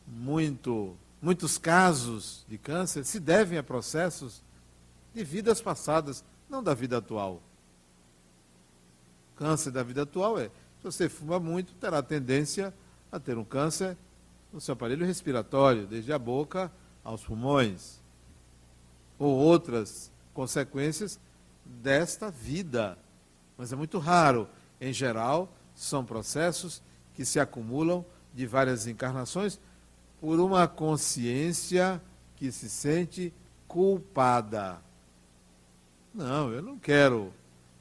muito, 0.07 0.95
muitos 1.21 1.57
casos 1.57 2.45
de 2.49 2.59
câncer 2.59 3.05
se 3.05 3.19
devem 3.19 3.57
a 3.57 3.63
processos 3.63 4.43
de 5.15 5.25
vidas 5.25 5.61
passadas, 5.61 6.25
não 6.49 6.63
da 6.63 6.75
vida 6.75 6.99
atual. 6.99 7.41
Câncer 9.37 9.71
da 9.71 9.83
vida 9.83 10.03
atual 10.03 10.39
é, 10.39 10.51
se 10.79 10.85
você 10.85 11.09
fuma 11.09 11.41
muito, 11.41 11.73
terá 11.75 12.03
tendência 12.03 12.75
a 13.11 13.19
ter 13.19 13.39
um 13.39 13.45
câncer 13.45 13.97
no 14.53 14.61
seu 14.61 14.75
aparelho 14.75 15.07
respiratório, 15.07 15.87
desde 15.87 16.13
a 16.13 16.19
boca 16.19 16.71
aos 17.03 17.25
pulmões, 17.25 18.01
ou 19.19 19.35
outras 19.35 20.12
consequências 20.33 21.19
desta 21.65 22.31
vida. 22.31 22.99
Mas 23.57 23.73
é 23.73 23.77
muito 23.77 23.99
raro. 23.99 24.49
Em 24.81 24.93
geral, 24.93 25.53
são 25.75 26.05
processos 26.05 26.83
que 27.15 27.25
se 27.25 27.39
acumulam 27.39 28.05
de 28.35 28.47
várias 28.47 28.87
encarnações 28.87 29.61
por 30.21 30.41
uma 30.41 30.67
consciência 30.67 32.01
que 32.37 32.51
se 32.51 32.69
sente 32.69 33.33
culpada. 33.69 34.81
Não, 36.15 36.53
eu 36.53 36.63
não 36.63 36.79
quero 36.79 37.33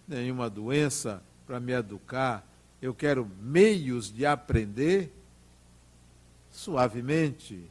nenhuma 0.07 0.49
doença 0.49 1.21
para 1.45 1.59
me 1.59 1.73
educar, 1.73 2.45
eu 2.81 2.93
quero 2.93 3.29
meios 3.39 4.11
de 4.11 4.25
aprender 4.25 5.13
suavemente. 6.51 7.63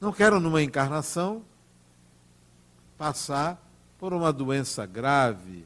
Não 0.00 0.12
quero, 0.12 0.38
numa 0.38 0.62
encarnação, 0.62 1.42
passar 2.96 3.60
por 3.98 4.12
uma 4.12 4.32
doença 4.32 4.86
grave. 4.86 5.64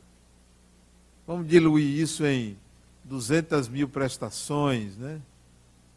Vamos 1.27 1.49
diluir 1.49 1.99
isso 1.99 2.25
em 2.25 2.59
200 3.05 3.69
mil 3.69 3.89
prestações, 3.89 4.97
né? 4.97 5.21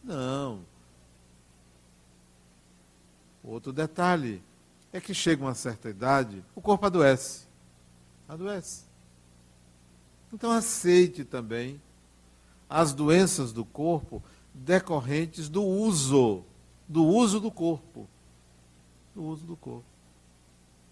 Não. 0.03 0.59
Outro 3.43 3.71
detalhe 3.71 4.41
é 4.93 4.99
que 4.99 5.13
chega 5.13 5.43
uma 5.43 5.55
certa 5.55 5.89
idade, 5.89 6.43
o 6.55 6.61
corpo 6.61 6.86
adoece. 6.86 7.45
Adoece. 8.27 8.84
Então 10.34 10.51
aceite 10.51 11.23
também 11.23 11.82
as 12.69 12.93
doenças 12.93 13.51
do 13.51 13.65
corpo 13.65 14.23
decorrentes 14.53 15.49
do 15.49 15.63
uso, 15.63 16.43
do 16.88 17.05
uso 17.05 17.39
do 17.39 17.51
corpo. 17.51 18.07
Do 19.13 19.23
uso 19.23 19.45
do 19.45 19.57
corpo. 19.57 19.91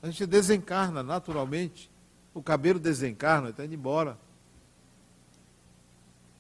A 0.02 0.08
gente 0.08 0.26
desencarna 0.26 1.04
naturalmente. 1.04 1.89
O 2.34 2.41
cabelo 2.41 2.80
desencarna, 2.80 3.50
está 3.50 3.66
indo 3.66 3.74
embora. 3.74 4.18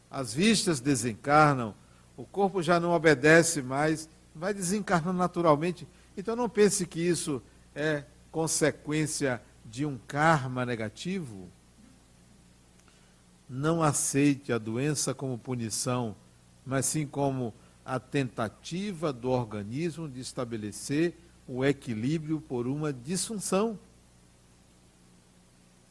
As 0.09 0.33
vistas 0.33 0.79
desencarnam, 0.79 1.75
o 2.17 2.25
corpo 2.25 2.61
já 2.61 2.79
não 2.79 2.91
obedece 2.91 3.61
mais, 3.61 4.09
vai 4.33 4.53
desencarnando 4.53 5.17
naturalmente. 5.17 5.87
Então 6.17 6.35
não 6.35 6.49
pense 6.49 6.85
que 6.85 6.99
isso 6.99 7.41
é 7.75 8.03
consequência 8.31 9.41
de 9.65 9.85
um 9.85 9.99
karma 10.07 10.65
negativo. 10.65 11.47
Não 13.47 13.83
aceite 13.83 14.51
a 14.51 14.57
doença 14.57 15.13
como 15.13 15.37
punição 15.37 16.15
mas 16.69 16.85
sim 16.85 17.07
como 17.07 17.51
a 17.83 17.99
tentativa 17.99 19.11
do 19.11 19.31
organismo 19.31 20.07
de 20.07 20.21
estabelecer 20.21 21.17
o 21.49 21.65
equilíbrio 21.65 22.39
por 22.39 22.67
uma 22.67 22.93
disfunção. 22.93 23.77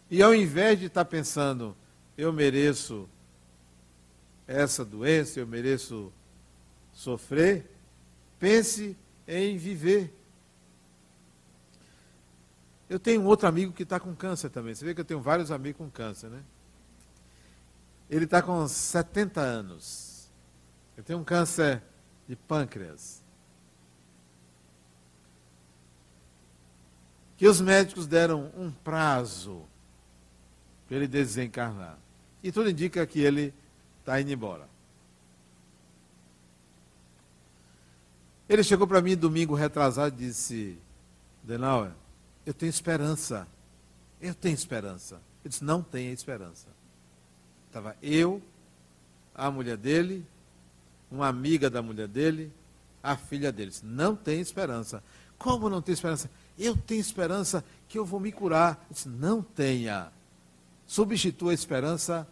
E 0.08 0.22
ao 0.22 0.32
invés 0.32 0.78
de 0.78 0.86
estar 0.86 1.04
pensando, 1.04 1.76
eu 2.16 2.32
mereço 2.32 3.08
essa 4.46 4.84
doença, 4.84 5.40
eu 5.40 5.46
mereço 5.48 6.12
sofrer, 6.92 7.68
pense 8.38 8.96
em 9.26 9.58
viver. 9.58 10.14
Eu 12.88 13.00
tenho 13.00 13.20
um 13.20 13.26
outro 13.26 13.48
amigo 13.48 13.72
que 13.72 13.82
está 13.82 13.98
com 13.98 14.14
câncer 14.14 14.50
também. 14.50 14.76
Você 14.76 14.84
vê 14.84 14.94
que 14.94 15.00
eu 15.00 15.04
tenho 15.04 15.20
vários 15.20 15.50
amigos 15.50 15.78
com 15.78 15.90
câncer, 15.90 16.30
né? 16.30 16.42
Ele 18.08 18.24
está 18.26 18.40
com 18.40 18.66
70 18.66 19.40
anos. 19.40 20.30
Eu 20.96 21.02
tenho 21.02 21.18
um 21.18 21.24
câncer 21.24 21.82
de 22.28 22.36
pâncreas. 22.36 23.17
Que 27.38 27.48
os 27.48 27.58
médicos 27.60 28.06
deram 28.06 28.52
um 28.54 28.70
prazo 28.70 29.62
para 30.86 30.98
ele 30.98 31.08
desencarnar. 31.08 31.98
E 32.42 32.52
tudo 32.52 32.68
indica 32.68 33.06
que 33.06 33.20
ele 33.20 33.54
está 34.00 34.20
indo 34.20 34.30
embora. 34.30 34.68
Ele 38.46 38.62
chegou 38.62 38.86
para 38.86 39.00
mim 39.00 39.16
domingo 39.16 39.54
retrasado 39.54 40.14
e 40.14 40.26
disse: 40.26 40.78
Denauer, 41.42 41.92
eu 42.44 42.52
tenho 42.52 42.68
esperança. 42.68 43.48
Eu 44.20 44.34
tenho 44.34 44.54
esperança. 44.54 45.22
Ele 45.42 45.48
disse: 45.48 45.64
Não 45.64 45.82
tenha 45.82 46.12
esperança. 46.12 46.66
Estava 47.68 47.96
eu, 48.02 48.42
a 49.34 49.50
mulher 49.50 49.78
dele 49.78 50.26
uma 51.10 51.28
amiga 51.28 51.70
da 51.70 51.82
mulher 51.82 52.08
dele, 52.08 52.52
a 53.02 53.16
filha 53.16 53.50
deles. 53.50 53.82
Não 53.82 54.14
tem 54.14 54.40
esperança. 54.40 55.02
Como 55.38 55.68
não 55.70 55.80
tem 55.80 55.92
esperança? 55.92 56.30
Eu 56.58 56.76
tenho 56.76 57.00
esperança 57.00 57.64
que 57.88 57.98
eu 57.98 58.04
vou 58.04 58.18
me 58.18 58.32
curar. 58.32 58.86
disse, 58.90 59.08
não 59.08 59.42
tenha. 59.42 60.10
Substitua 60.86 61.52
a 61.52 61.54
esperança 61.54 62.26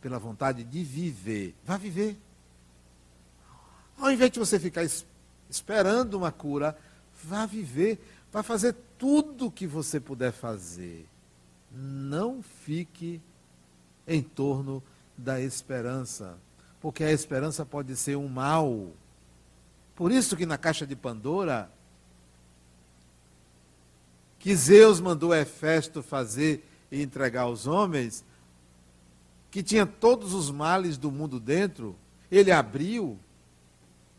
pela 0.00 0.18
vontade 0.18 0.64
de 0.64 0.84
viver. 0.84 1.54
Vá 1.64 1.76
viver. 1.76 2.16
Ao 3.96 4.12
invés 4.12 4.30
de 4.30 4.38
você 4.38 4.58
ficar 4.60 4.84
esperando 5.48 6.14
uma 6.14 6.30
cura, 6.30 6.76
vá 7.24 7.46
viver. 7.46 7.98
Vá 8.30 8.42
fazer 8.42 8.74
tudo 8.98 9.46
o 9.46 9.50
que 9.50 9.66
você 9.66 9.98
puder 9.98 10.32
fazer. 10.32 11.08
Não 11.72 12.42
fique 12.42 13.20
em 14.06 14.22
torno 14.22 14.82
da 15.16 15.40
esperança 15.40 16.38
porque 16.80 17.04
a 17.04 17.12
esperança 17.12 17.64
pode 17.66 17.96
ser 17.96 18.16
um 18.16 18.28
mal. 18.28 18.88
Por 19.94 20.12
isso 20.12 20.36
que 20.36 20.46
na 20.46 20.56
caixa 20.56 20.86
de 20.86 20.94
Pandora, 20.94 21.70
que 24.38 24.54
Zeus 24.54 25.00
mandou 25.00 25.34
Hefesto 25.34 26.02
fazer 26.02 26.66
e 26.90 27.02
entregar 27.02 27.42
aos 27.42 27.66
homens, 27.66 28.24
que 29.50 29.62
tinha 29.62 29.86
todos 29.86 30.32
os 30.34 30.50
males 30.50 30.96
do 30.96 31.10
mundo 31.10 31.40
dentro, 31.40 31.96
ele 32.30 32.52
abriu, 32.52 33.18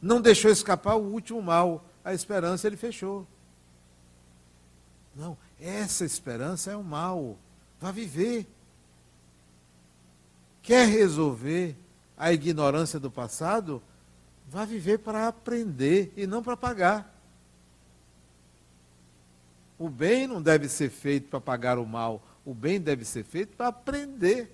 não 0.02 0.20
deixou 0.22 0.52
escapar 0.52 0.96
o 0.96 1.12
último 1.12 1.42
mal, 1.42 1.86
a 2.04 2.14
esperança 2.14 2.68
ele 2.68 2.78
fechou. 2.78 3.28
Não, 5.16 5.38
essa 5.60 6.06
esperança 6.06 6.72
é 6.72 6.76
o 6.76 6.84
mal. 6.84 7.38
Vá 7.80 7.92
viver. 7.92 8.48
Quer 10.62 10.88
resolver? 10.88 11.76
a 12.20 12.34
ignorância 12.34 13.00
do 13.00 13.10
passado, 13.10 13.82
vá 14.50 14.66
viver 14.66 15.00
para 15.00 15.30
aprender 15.30 16.12
e 16.18 16.28
não 16.28 16.44
para 16.44 16.58
pagar. 16.58 17.19
O 19.80 19.90
bem 19.90 20.28
não 20.28 20.42
deve 20.42 20.68
ser 20.68 20.90
feito 20.90 21.30
para 21.30 21.40
pagar 21.40 21.80
o 21.80 21.86
mal, 21.86 22.22
o 22.46 22.54
bem 22.54 22.82
deve 22.82 23.06
ser 23.06 23.24
feito 23.24 23.56
para 23.56 23.70
aprender 23.70 24.54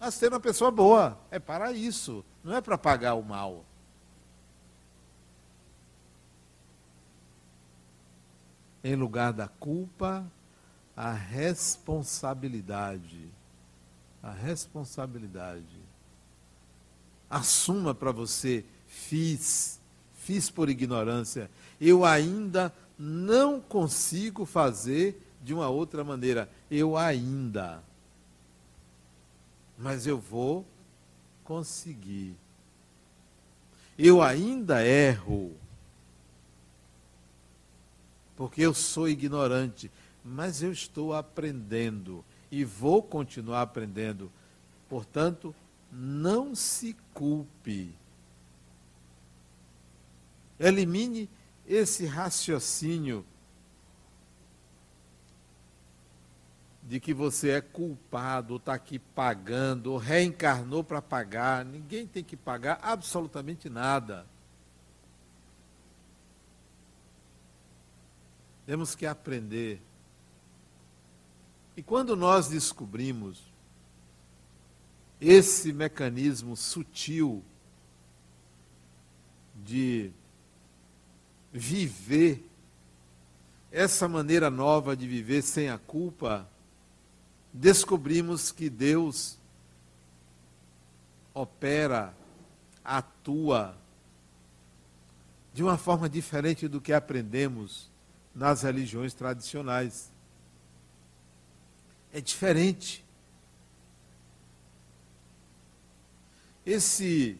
a 0.00 0.10
ser 0.10 0.30
uma 0.30 0.40
pessoa 0.40 0.70
boa. 0.70 1.20
É 1.30 1.38
para 1.38 1.70
isso, 1.72 2.24
não 2.42 2.56
é 2.56 2.62
para 2.62 2.78
pagar 2.78 3.12
o 3.14 3.22
mal. 3.22 3.66
Em 8.82 8.96
lugar 8.96 9.32
da 9.32 9.46
culpa, 9.46 10.26
a 10.96 11.12
responsabilidade. 11.12 13.30
A 14.22 14.30
responsabilidade 14.30 15.82
assuma 17.28 17.94
para 17.94 18.12
você: 18.12 18.64
fiz, 18.86 19.80
fiz 20.14 20.48
por 20.50 20.68
ignorância. 20.68 21.50
Eu 21.80 22.04
ainda 22.04 22.72
não 23.04 23.60
consigo 23.60 24.46
fazer 24.46 25.20
de 25.42 25.52
uma 25.52 25.68
outra 25.68 26.04
maneira. 26.04 26.48
Eu 26.70 26.96
ainda. 26.96 27.82
Mas 29.76 30.06
eu 30.06 30.16
vou 30.16 30.64
conseguir. 31.42 32.36
Eu 33.98 34.22
ainda 34.22 34.86
erro. 34.86 35.52
Porque 38.36 38.60
eu 38.62 38.72
sou 38.72 39.08
ignorante. 39.08 39.90
Mas 40.24 40.62
eu 40.62 40.70
estou 40.70 41.12
aprendendo. 41.12 42.24
E 42.52 42.64
vou 42.64 43.02
continuar 43.02 43.62
aprendendo. 43.62 44.30
Portanto, 44.88 45.52
não 45.90 46.54
se 46.54 46.94
culpe. 47.12 47.92
Elimine 50.60 51.28
esse 51.66 52.06
raciocínio 52.06 53.24
de 56.82 56.98
que 56.98 57.14
você 57.14 57.50
é 57.50 57.60
culpado, 57.60 58.56
está 58.56 58.74
aqui 58.74 58.98
pagando, 58.98 59.92
ou 59.92 59.98
reencarnou 59.98 60.82
para 60.82 61.00
pagar. 61.00 61.64
Ninguém 61.64 62.06
tem 62.06 62.24
que 62.24 62.36
pagar 62.36 62.78
absolutamente 62.82 63.68
nada. 63.70 64.26
Temos 68.66 68.94
que 68.94 69.06
aprender. 69.06 69.80
E 71.76 71.82
quando 71.82 72.14
nós 72.14 72.48
descobrimos 72.48 73.42
esse 75.20 75.72
mecanismo 75.72 76.56
sutil 76.56 77.44
de 79.54 80.12
viver, 81.52 82.48
essa 83.70 84.08
maneira 84.08 84.50
nova 84.50 84.96
de 84.96 85.06
viver 85.06 85.42
sem 85.42 85.68
a 85.68 85.78
culpa, 85.78 86.48
descobrimos 87.52 88.50
que 88.50 88.70
Deus 88.70 89.38
opera, 91.34 92.14
atua 92.84 93.76
de 95.54 95.62
uma 95.62 95.76
forma 95.76 96.08
diferente 96.08 96.66
do 96.66 96.80
que 96.80 96.92
aprendemos 96.92 97.90
nas 98.34 98.62
religiões 98.62 99.12
tradicionais. 99.12 100.10
É 102.12 102.20
diferente. 102.20 103.04
Esse 106.64 107.38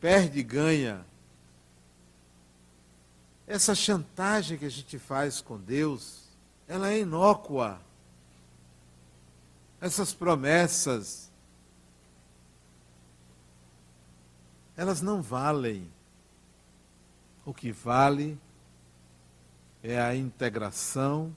perde-ganha, 0.00 1.04
essa 3.46 3.74
chantagem 3.74 4.58
que 4.58 4.64
a 4.64 4.70
gente 4.70 4.98
faz 4.98 5.40
com 5.40 5.58
Deus, 5.58 6.24
ela 6.66 6.90
é 6.90 7.00
inócua 7.00 7.80
essas 9.80 10.12
promessas, 10.12 11.30
elas 14.76 15.00
não 15.00 15.22
valem. 15.22 15.88
O 17.44 17.54
que 17.54 17.70
vale 17.70 18.38
é 19.82 20.00
a 20.00 20.14
integração 20.14 21.34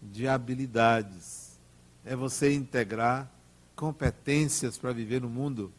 de 0.00 0.28
habilidades. 0.28 1.58
É 2.04 2.14
você 2.14 2.52
integrar 2.52 3.30
competências 3.74 4.76
para 4.76 4.92
viver 4.92 5.20
no 5.22 5.30
mundo. 5.30 5.72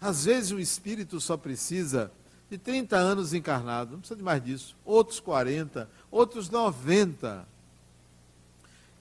Às 0.00 0.26
vezes 0.26 0.52
o 0.52 0.60
espírito 0.60 1.20
só 1.20 1.36
precisa 1.36 2.12
de 2.50 2.58
30 2.58 2.96
anos 2.96 3.32
encarnado, 3.32 3.92
não 3.92 3.98
precisa 3.98 4.16
de 4.16 4.22
mais 4.22 4.42
disso. 4.42 4.76
Outros 4.84 5.20
40, 5.20 5.90
outros 6.10 6.50
90. 6.50 7.46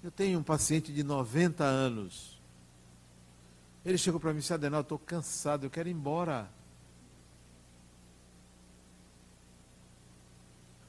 Eu 0.03 0.11
tenho 0.11 0.39
um 0.39 0.43
paciente 0.43 0.91
de 0.91 1.03
90 1.03 1.63
anos. 1.63 2.39
Ele 3.85 3.97
chegou 3.97 4.19
para 4.19 4.31
mim 4.31 4.37
e 4.37 4.41
disse, 4.41 4.53
Adenal, 4.53 4.81
estou 4.81 4.97
cansado, 4.97 5.65
eu 5.65 5.69
quero 5.69 5.89
ir 5.89 5.91
embora. 5.91 6.49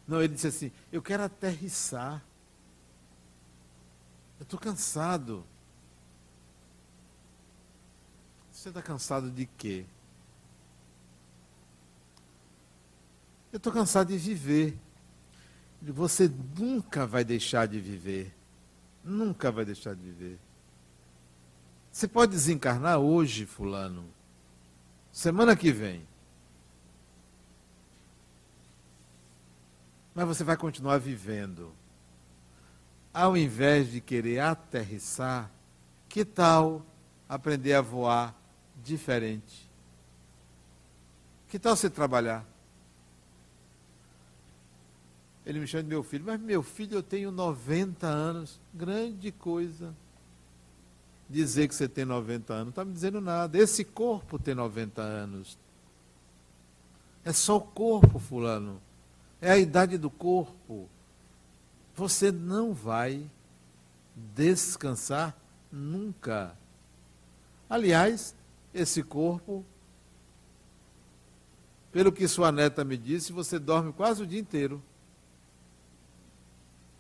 Não, 0.06 0.22
ele 0.22 0.34
disse 0.34 0.46
assim, 0.46 0.72
eu 0.92 1.02
quero 1.02 1.22
aterrissar. 1.22 2.22
Eu 4.38 4.44
estou 4.44 4.58
cansado. 4.58 5.44
Você 8.52 8.68
está 8.68 8.82
cansado 8.82 9.30
de 9.30 9.46
quê? 9.46 9.86
Eu 13.54 13.56
estou 13.56 13.72
cansado 13.72 14.08
de 14.08 14.18
viver. 14.18 14.76
Você 15.80 16.30
nunca 16.58 17.06
vai 17.06 17.24
deixar 17.24 17.66
de 17.66 17.80
viver 17.80 18.34
nunca 19.04 19.52
vai 19.52 19.64
deixar 19.64 19.94
de 19.94 20.00
viver. 20.00 20.38
Você 21.92 22.08
pode 22.08 22.32
desencarnar 22.32 22.98
hoje, 22.98 23.44
Fulano, 23.44 24.04
semana 25.12 25.54
que 25.54 25.70
vem. 25.70 26.06
Mas 30.14 30.26
você 30.26 30.42
vai 30.42 30.56
continuar 30.56 30.98
vivendo. 30.98 31.72
Ao 33.12 33.36
invés 33.36 33.92
de 33.92 34.00
querer 34.00 34.40
aterrissar, 34.40 35.50
que 36.08 36.24
tal 36.24 36.84
aprender 37.28 37.74
a 37.74 37.80
voar 37.80 38.34
diferente? 38.82 39.70
Que 41.48 41.58
tal 41.58 41.76
você 41.76 41.88
trabalhar? 41.88 42.44
Ele 45.46 45.60
me 45.60 45.66
chama 45.66 45.82
de 45.82 45.88
meu 45.90 46.02
filho, 46.02 46.24
mas 46.24 46.40
meu 46.40 46.62
filho, 46.62 46.94
eu 46.94 47.02
tenho 47.02 47.30
90 47.30 48.06
anos. 48.06 48.58
Grande 48.72 49.30
coisa. 49.30 49.94
Dizer 51.28 51.68
que 51.68 51.74
você 51.74 51.88
tem 51.88 52.04
90 52.04 52.52
anos, 52.52 52.64
não 52.64 52.70
está 52.70 52.84
me 52.84 52.92
dizendo 52.92 53.20
nada. 53.20 53.58
Esse 53.58 53.84
corpo 53.84 54.38
tem 54.38 54.54
90 54.54 55.02
anos. 55.02 55.58
É 57.24 57.32
só 57.32 57.56
o 57.56 57.60
corpo, 57.60 58.18
fulano. 58.18 58.80
É 59.40 59.50
a 59.50 59.58
idade 59.58 59.98
do 59.98 60.10
corpo. 60.10 60.88
Você 61.94 62.32
não 62.32 62.72
vai 62.72 63.28
descansar 64.34 65.36
nunca. 65.70 66.56
Aliás, 67.68 68.34
esse 68.72 69.02
corpo, 69.02 69.64
pelo 71.92 72.12
que 72.12 72.26
sua 72.28 72.50
neta 72.52 72.84
me 72.84 72.96
disse, 72.96 73.32
você 73.32 73.58
dorme 73.58 73.92
quase 73.92 74.22
o 74.22 74.26
dia 74.26 74.40
inteiro. 74.40 74.82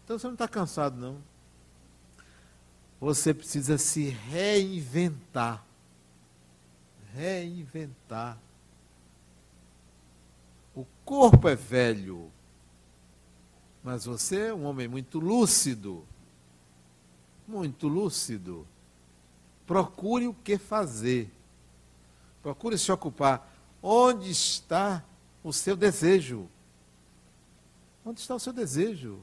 Então 0.04 0.18
você 0.18 0.26
não 0.26 0.34
está 0.34 0.46
cansado, 0.46 0.96
não. 0.96 1.18
Você 3.00 3.32
precisa 3.32 3.78
se 3.78 4.10
reinventar. 4.10 5.64
Reinventar. 7.14 8.38
O 10.74 10.84
corpo 11.04 11.48
é 11.48 11.54
velho, 11.54 12.30
mas 13.82 14.04
você 14.04 14.48
é 14.48 14.54
um 14.54 14.64
homem 14.64 14.88
muito 14.88 15.18
lúcido. 15.18 16.04
Muito 17.46 17.88
lúcido. 17.88 18.66
Procure 19.66 20.26
o 20.26 20.34
que 20.34 20.58
fazer. 20.58 21.30
Procure 22.42 22.76
se 22.76 22.90
ocupar. 22.90 23.50
Onde 23.82 24.30
está 24.30 25.02
o 25.42 25.52
seu 25.52 25.76
desejo? 25.76 26.48
Onde 28.04 28.20
está 28.20 28.34
o 28.34 28.40
seu 28.40 28.52
desejo? 28.52 29.22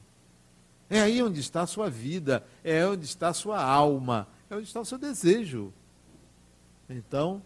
É 0.92 1.00
aí 1.00 1.22
onde 1.22 1.40
está 1.40 1.62
a 1.62 1.66
sua 1.66 1.88
vida, 1.88 2.46
é 2.62 2.86
onde 2.86 3.06
está 3.06 3.28
a 3.28 3.32
sua 3.32 3.64
alma, 3.64 4.28
é 4.50 4.54
onde 4.54 4.66
está 4.66 4.78
o 4.78 4.84
seu 4.84 4.98
desejo. 4.98 5.72
Então, 6.86 7.42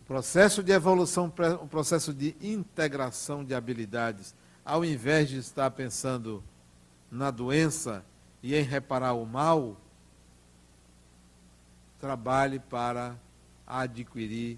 o 0.00 0.04
processo 0.04 0.62
de 0.62 0.70
evolução, 0.70 1.32
o 1.60 1.66
processo 1.66 2.14
de 2.14 2.36
integração 2.40 3.44
de 3.44 3.52
habilidades, 3.52 4.36
ao 4.64 4.84
invés 4.84 5.28
de 5.28 5.38
estar 5.38 5.72
pensando 5.72 6.40
na 7.10 7.32
doença 7.32 8.04
e 8.44 8.54
em 8.54 8.62
reparar 8.62 9.14
o 9.14 9.26
mal, 9.26 9.76
trabalhe 11.98 12.60
para 12.60 13.16
adquirir 13.66 14.56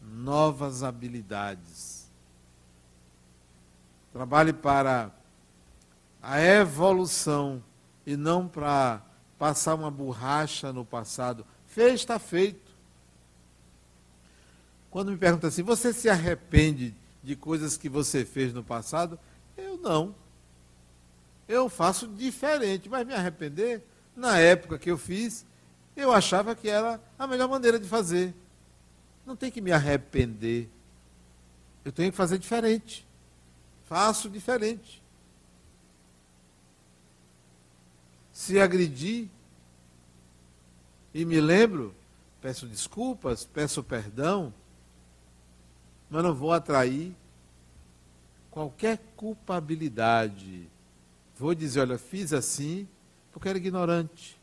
novas 0.00 0.82
habilidades. 0.82 2.10
Trabalhe 4.12 4.52
para 4.52 5.10
a 6.22 6.40
evolução 6.40 7.62
e 8.04 8.16
não 8.16 8.48
para 8.48 9.02
passar 9.38 9.74
uma 9.74 9.90
borracha 9.90 10.72
no 10.72 10.84
passado. 10.84 11.46
Fez, 11.66 11.94
está 11.94 12.18
feito. 12.18 12.70
Quando 14.90 15.12
me 15.12 15.16
perguntam 15.16 15.48
assim, 15.48 15.62
você 15.62 15.92
se 15.92 16.08
arrepende 16.10 16.94
de 17.22 17.36
coisas 17.36 17.76
que 17.76 17.88
você 17.88 18.24
fez 18.24 18.52
no 18.52 18.64
passado? 18.64 19.18
Eu 19.56 19.76
não. 19.76 20.14
Eu 21.46 21.68
faço 21.68 22.08
diferente, 22.08 22.88
mas 22.88 23.06
me 23.06 23.14
arrepender, 23.14 23.82
na 24.16 24.38
época 24.38 24.78
que 24.78 24.90
eu 24.90 24.98
fiz, 24.98 25.46
eu 25.96 26.12
achava 26.12 26.54
que 26.54 26.68
era 26.68 27.00
a 27.18 27.26
melhor 27.26 27.48
maneira 27.48 27.78
de 27.78 27.88
fazer. 27.88 28.34
Não 29.26 29.36
tem 29.36 29.50
que 29.50 29.60
me 29.60 29.72
arrepender. 29.72 30.68
Eu 31.84 31.92
tenho 31.92 32.10
que 32.10 32.16
fazer 32.16 32.38
diferente. 32.38 33.06
Faço 33.84 34.28
diferente. 34.28 35.02
Se 38.32 38.58
agredi 38.58 39.28
e 41.12 41.24
me 41.24 41.40
lembro, 41.40 41.94
peço 42.40 42.66
desculpas, 42.66 43.44
peço 43.44 43.82
perdão, 43.82 44.54
mas 46.08 46.22
não 46.22 46.34
vou 46.34 46.52
atrair 46.52 47.14
qualquer 48.50 48.98
culpabilidade. 49.16 50.68
Vou 51.36 51.54
dizer, 51.54 51.80
olha, 51.80 51.98
fiz 51.98 52.32
assim 52.32 52.88
porque 53.32 53.48
era 53.48 53.58
ignorante. 53.58 54.38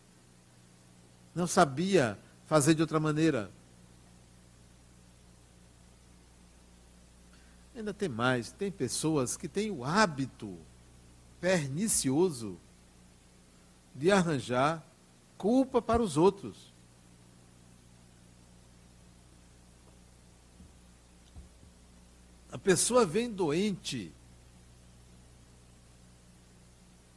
Não 1.36 1.46
sabia 1.46 2.18
fazer 2.46 2.74
de 2.74 2.82
outra 2.82 3.00
maneira. 3.00 3.52
Ainda 7.78 7.94
tem 7.94 8.10
mais, 8.10 8.52
tem 8.52 8.72
pessoas 8.72 9.38
que 9.38 9.48
têm 9.48 9.70
o 9.70 9.86
hábito 9.86 10.58
pernicioso 11.40 12.60
de 13.94 14.12
arranjar 14.12 14.84
culpa 15.38 15.80
para 15.80 16.02
os 16.02 16.18
outros. 16.18 16.74
A 22.52 22.58
pessoa 22.58 23.06
vem 23.06 23.32
doente. 23.32 24.12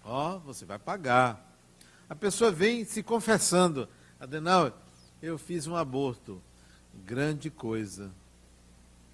Ó, 0.04 0.36
oh, 0.36 0.40
você 0.40 0.66
vai 0.66 0.78
pagar. 0.78 1.56
A 2.06 2.14
pessoa 2.14 2.52
vem 2.52 2.84
se 2.84 3.02
confessando. 3.02 3.88
Adenal, 4.20 4.78
eu 5.22 5.38
fiz 5.38 5.66
um 5.66 5.74
aborto. 5.74 6.42
Grande 7.06 7.48
coisa. 7.48 8.12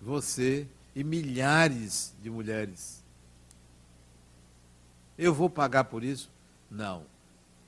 Você 0.01 0.69
e 0.97 1.05
milhares 1.05 2.15
de 2.23 2.31
mulheres. 2.31 3.05
Eu 5.19 5.35
vou 5.35 5.51
pagar 5.51 5.85
por 5.85 6.03
isso? 6.03 6.31
Não. 6.71 7.05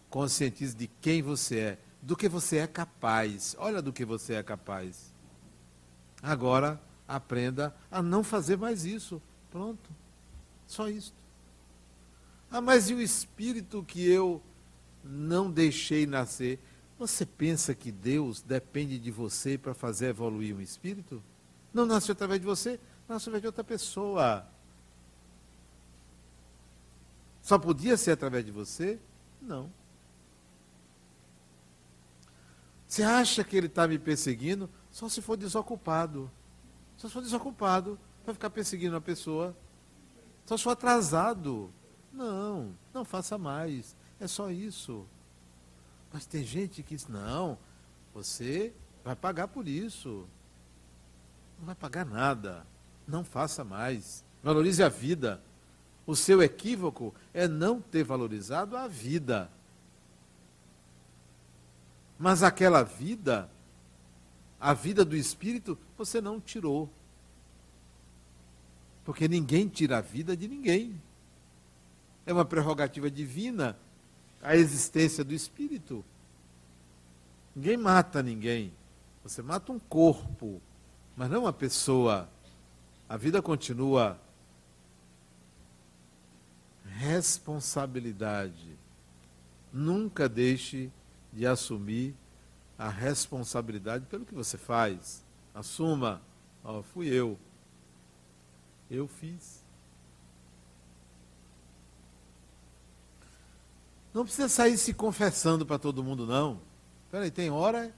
Conscientize 0.08 0.74
de 0.74 0.86
quem 1.02 1.20
você 1.20 1.58
é, 1.58 1.78
do 2.00 2.16
que 2.16 2.26
você 2.26 2.56
é 2.56 2.66
capaz. 2.66 3.54
Olha 3.58 3.82
do 3.82 3.92
que 3.92 4.02
você 4.02 4.32
é 4.32 4.42
capaz. 4.42 5.12
Agora, 6.22 6.80
aprenda 7.06 7.76
a 7.90 8.02
não 8.02 8.24
fazer 8.24 8.56
mais 8.56 8.86
isso. 8.86 9.20
Pronto. 9.50 9.90
Só 10.66 10.88
isso. 10.88 11.12
Ah, 12.50 12.62
mas 12.62 12.88
e 12.88 12.94
o 12.94 13.00
espírito 13.00 13.84
que 13.84 14.08
eu 14.08 14.42
não 15.04 15.50
deixei 15.50 16.06
nascer? 16.06 16.58
Você 16.98 17.26
pensa 17.26 17.74
que 17.74 17.92
Deus 17.92 18.40
depende 18.40 18.98
de 18.98 19.10
você 19.10 19.58
para 19.58 19.74
fazer 19.74 20.06
evoluir 20.06 20.56
um 20.56 20.62
espírito? 20.62 21.22
Não 21.74 21.84
nasceu 21.84 22.14
através 22.14 22.40
de 22.40 22.46
você? 22.46 22.80
Você 23.08 23.30
vai 23.30 23.40
de 23.40 23.46
outra 23.46 23.64
pessoa. 23.64 24.46
Só 27.40 27.58
podia 27.58 27.96
ser 27.96 28.10
através 28.10 28.44
de 28.44 28.50
você? 28.52 28.98
Não. 29.40 29.72
Você 32.86 33.02
acha 33.02 33.42
que 33.42 33.56
ele 33.56 33.66
está 33.66 33.88
me 33.88 33.98
perseguindo? 33.98 34.68
Só 34.92 35.08
se 35.08 35.22
for 35.22 35.36
desocupado. 35.36 36.30
Só 36.98 37.08
se 37.08 37.14
for 37.14 37.22
desocupado, 37.22 37.98
vai 38.26 38.34
ficar 38.34 38.50
perseguindo 38.50 38.96
a 38.96 39.00
pessoa. 39.00 39.56
Só 40.44 40.58
se 40.58 40.64
for 40.64 40.70
atrasado. 40.70 41.72
Não, 42.12 42.74
não 42.92 43.04
faça 43.04 43.38
mais. 43.38 43.96
É 44.20 44.26
só 44.26 44.50
isso. 44.50 45.06
Mas 46.12 46.26
tem 46.26 46.44
gente 46.44 46.82
que 46.82 46.94
diz, 46.94 47.06
não, 47.06 47.56
você 48.12 48.74
vai 49.02 49.16
pagar 49.16 49.48
por 49.48 49.66
isso. 49.66 50.26
Não 51.58 51.66
vai 51.66 51.74
pagar 51.74 52.04
nada 52.04 52.66
não 53.08 53.24
faça 53.24 53.64
mais. 53.64 54.22
Valorize 54.42 54.82
a 54.82 54.88
vida. 54.88 55.40
O 56.06 56.14
seu 56.14 56.42
equívoco 56.42 57.14
é 57.34 57.48
não 57.48 57.80
ter 57.80 58.04
valorizado 58.04 58.76
a 58.76 58.86
vida. 58.86 59.50
Mas 62.18 62.42
aquela 62.42 62.82
vida, 62.82 63.48
a 64.60 64.74
vida 64.74 65.04
do 65.04 65.16
espírito, 65.16 65.78
você 65.96 66.20
não 66.20 66.40
tirou. 66.40 66.88
Porque 69.04 69.26
ninguém 69.26 69.68
tira 69.68 69.98
a 69.98 70.02
vida 70.02 70.36
de 70.36 70.46
ninguém. 70.46 71.00
É 72.26 72.32
uma 72.32 72.44
prerrogativa 72.44 73.10
divina 73.10 73.76
a 74.42 74.56
existência 74.56 75.24
do 75.24 75.34
espírito. 75.34 76.04
Ninguém 77.54 77.76
mata 77.76 78.22
ninguém. 78.22 78.72
Você 79.22 79.42
mata 79.42 79.72
um 79.72 79.78
corpo, 79.78 80.60
mas 81.16 81.30
não 81.30 81.42
uma 81.42 81.52
pessoa. 81.52 82.28
A 83.08 83.16
vida 83.16 83.40
continua. 83.40 84.20
Responsabilidade. 86.84 88.76
Nunca 89.72 90.28
deixe 90.28 90.90
de 91.32 91.46
assumir 91.46 92.14
a 92.78 92.88
responsabilidade 92.88 94.06
pelo 94.06 94.24
que 94.24 94.34
você 94.34 94.58
faz. 94.58 95.24
Assuma. 95.54 96.20
Ó, 96.62 96.82
fui 96.82 97.08
eu. 97.08 97.38
Eu 98.90 99.08
fiz. 99.08 99.64
Não 104.12 104.24
precisa 104.24 104.48
sair 104.48 104.76
se 104.76 104.92
confessando 104.92 105.64
para 105.64 105.78
todo 105.78 106.02
mundo, 106.02 106.26
não. 106.26 106.60
Peraí, 107.10 107.30
tem 107.30 107.50
hora 107.50 107.94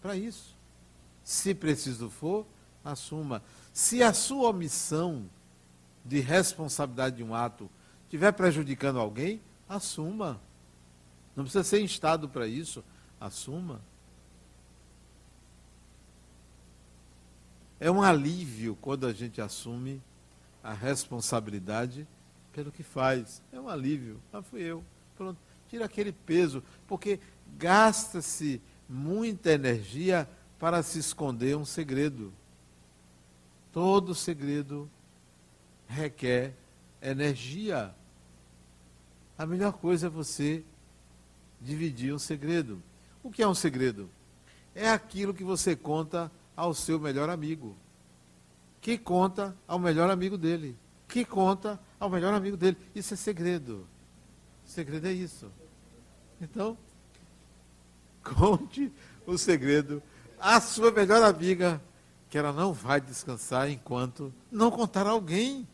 para 0.00 0.16
isso. 0.16 0.54
Se 1.22 1.54
preciso 1.54 2.10
for, 2.10 2.46
assuma. 2.84 3.42
Se 3.74 4.04
a 4.04 4.12
sua 4.12 4.50
omissão 4.50 5.28
de 6.04 6.20
responsabilidade 6.20 7.16
de 7.16 7.24
um 7.24 7.34
ato 7.34 7.68
estiver 8.04 8.30
prejudicando 8.30 9.00
alguém, 9.00 9.40
assuma. 9.68 10.40
Não 11.34 11.42
precisa 11.42 11.64
ser 11.64 11.80
instado 11.80 12.28
para 12.28 12.46
isso, 12.46 12.84
assuma. 13.20 13.80
É 17.80 17.90
um 17.90 18.00
alívio 18.00 18.78
quando 18.80 19.08
a 19.08 19.12
gente 19.12 19.40
assume 19.40 20.00
a 20.62 20.72
responsabilidade 20.72 22.06
pelo 22.52 22.70
que 22.70 22.84
faz. 22.84 23.42
É 23.52 23.58
um 23.58 23.68
alívio. 23.68 24.20
Ah, 24.32 24.40
fui 24.40 24.62
eu. 24.62 24.84
Pronto. 25.16 25.40
Tira 25.68 25.86
aquele 25.86 26.12
peso, 26.12 26.62
porque 26.86 27.18
gasta-se 27.58 28.62
muita 28.88 29.50
energia 29.50 30.28
para 30.60 30.80
se 30.80 31.00
esconder 31.00 31.56
um 31.56 31.64
segredo. 31.64 32.32
Todo 33.74 34.14
segredo 34.14 34.88
requer 35.88 36.54
energia. 37.02 37.92
A 39.36 39.44
melhor 39.44 39.72
coisa 39.72 40.06
é 40.06 40.08
você 40.08 40.62
dividir 41.60 42.14
um 42.14 42.18
segredo. 42.20 42.80
O 43.20 43.32
que 43.32 43.42
é 43.42 43.48
um 43.48 43.54
segredo? 43.54 44.08
É 44.76 44.88
aquilo 44.88 45.34
que 45.34 45.42
você 45.42 45.74
conta 45.74 46.30
ao 46.54 46.72
seu 46.72 47.00
melhor 47.00 47.28
amigo. 47.28 47.76
Que 48.80 48.96
conta 48.96 49.56
ao 49.66 49.80
melhor 49.80 50.08
amigo 50.08 50.38
dele. 50.38 50.78
Que 51.08 51.24
conta 51.24 51.80
ao 51.98 52.08
melhor 52.08 52.32
amigo 52.32 52.56
dele. 52.56 52.76
Isso 52.94 53.14
é 53.14 53.16
segredo. 53.16 53.88
Segredo 54.64 55.08
é 55.08 55.12
isso. 55.12 55.50
Então, 56.40 56.78
conte 58.22 58.92
o 59.26 59.36
segredo 59.36 60.00
à 60.38 60.60
sua 60.60 60.92
melhor 60.92 61.24
amiga 61.24 61.82
que 62.34 62.38
ela 62.38 62.52
não 62.52 62.72
vai 62.72 63.00
descansar 63.00 63.70
enquanto 63.70 64.34
não 64.50 64.68
contar 64.68 65.06
a 65.06 65.10
alguém. 65.10 65.68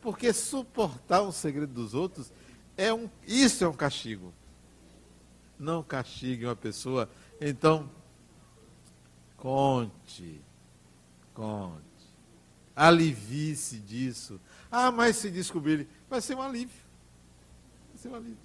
Porque 0.00 0.32
suportar 0.32 1.22
o 1.22 1.32
segredo 1.32 1.74
dos 1.74 1.92
outros 1.92 2.32
é 2.76 2.94
um, 2.94 3.10
isso 3.26 3.64
é 3.64 3.68
um 3.68 3.72
castigo. 3.72 4.32
Não 5.58 5.82
castigue 5.82 6.44
uma 6.44 6.54
pessoa. 6.54 7.10
Então, 7.40 7.90
conte. 9.36 10.40
Conte. 11.34 11.82
Alivie-se 12.76 13.80
disso. 13.80 14.40
Ah, 14.70 14.92
mas 14.92 15.16
se 15.16 15.28
descobrir, 15.32 15.88
vai 16.08 16.20
ser 16.20 16.36
um 16.36 16.42
alívio. 16.42 16.80
Vai 17.88 17.98
ser 17.98 18.08
um 18.08 18.14
alívio. 18.14 18.38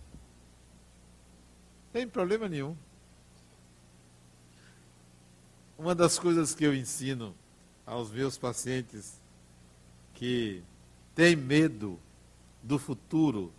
Tem 1.94 2.08
problema 2.08 2.50
nenhum. 2.50 2.76
Uma 5.78 5.94
das 5.94 6.18
coisas 6.18 6.56
que 6.56 6.64
eu 6.64 6.74
ensino 6.74 7.36
aos 7.90 8.12
meus 8.12 8.38
pacientes 8.38 9.20
que 10.14 10.62
têm 11.16 11.36
medo 11.36 12.00
do 12.62 12.78
futuro, 12.78 13.52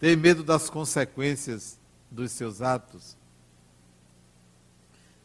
têm 0.00 0.16
medo 0.16 0.42
das 0.42 0.68
consequências 0.68 1.78
dos 2.10 2.32
seus 2.32 2.60
atos, 2.60 3.16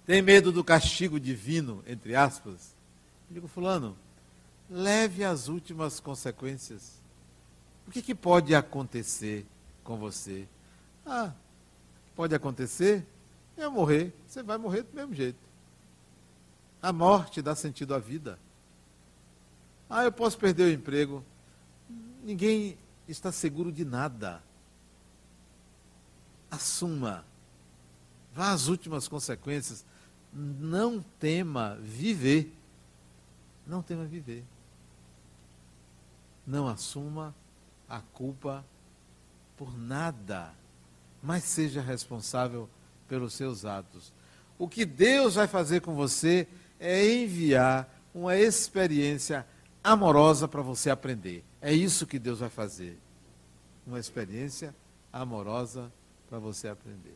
têm 0.05 0.21
medo 0.21 0.51
do 0.51 0.63
castigo 0.63 1.19
divino, 1.19 1.83
entre 1.87 2.15
aspas. 2.15 2.75
Eu 3.27 3.33
digo, 3.33 3.47
fulano, 3.47 3.97
leve 4.69 5.23
as 5.23 5.47
últimas 5.47 5.99
consequências. 5.99 7.01
O 7.87 7.91
que, 7.91 8.03
que 8.03 8.13
pode 8.13 8.53
acontecer 8.53 9.47
com 9.83 9.97
você? 9.97 10.47
Ah, 11.03 11.33
pode 12.15 12.35
acontecer? 12.35 13.03
Eu 13.57 13.71
morrer. 13.71 14.13
Você 14.27 14.43
vai 14.43 14.59
morrer 14.59 14.83
do 14.83 14.93
mesmo 14.93 15.13
jeito. 15.15 15.44
A 16.85 16.93
morte 16.93 17.41
dá 17.41 17.55
sentido 17.55 17.95
à 17.95 17.97
vida. 17.97 18.37
Ah, 19.89 20.03
eu 20.03 20.11
posso 20.11 20.37
perder 20.37 20.65
o 20.65 20.71
emprego. 20.71 21.25
Ninguém 22.23 22.77
está 23.07 23.31
seguro 23.31 23.71
de 23.71 23.83
nada. 23.83 24.43
Assuma. 26.51 27.25
Vá 28.35 28.51
às 28.51 28.67
últimas 28.67 29.07
consequências. 29.07 29.83
Não 30.31 31.03
tema 31.19 31.75
viver. 31.81 32.55
Não 33.65 33.81
tema 33.81 34.05
viver. 34.05 34.45
Não 36.45 36.67
assuma 36.67 37.33
a 37.89 37.99
culpa 37.99 38.63
por 39.57 39.75
nada, 39.75 40.53
mas 41.23 41.45
seja 41.45 41.81
responsável 41.81 42.69
pelos 43.07 43.33
seus 43.33 43.65
atos. 43.65 44.13
O 44.59 44.69
que 44.69 44.85
Deus 44.85 45.33
vai 45.33 45.47
fazer 45.47 45.81
com 45.81 45.95
você 45.95 46.47
é 46.79 47.05
enviar 47.05 47.89
uma 48.13 48.35
experiência 48.35 49.45
amorosa 49.83 50.47
para 50.47 50.61
você 50.61 50.89
aprender. 50.89 51.43
É 51.61 51.73
isso 51.73 52.07
que 52.07 52.19
Deus 52.19 52.39
vai 52.39 52.49
fazer. 52.49 52.97
Uma 53.85 53.99
experiência 53.99 54.75
amorosa 55.11 55.91
para 56.29 56.39
você 56.39 56.67
aprender. 56.67 57.15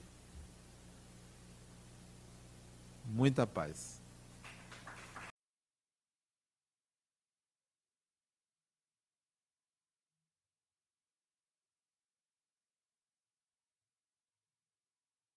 Muita 3.06 3.48
paz. 3.48 3.99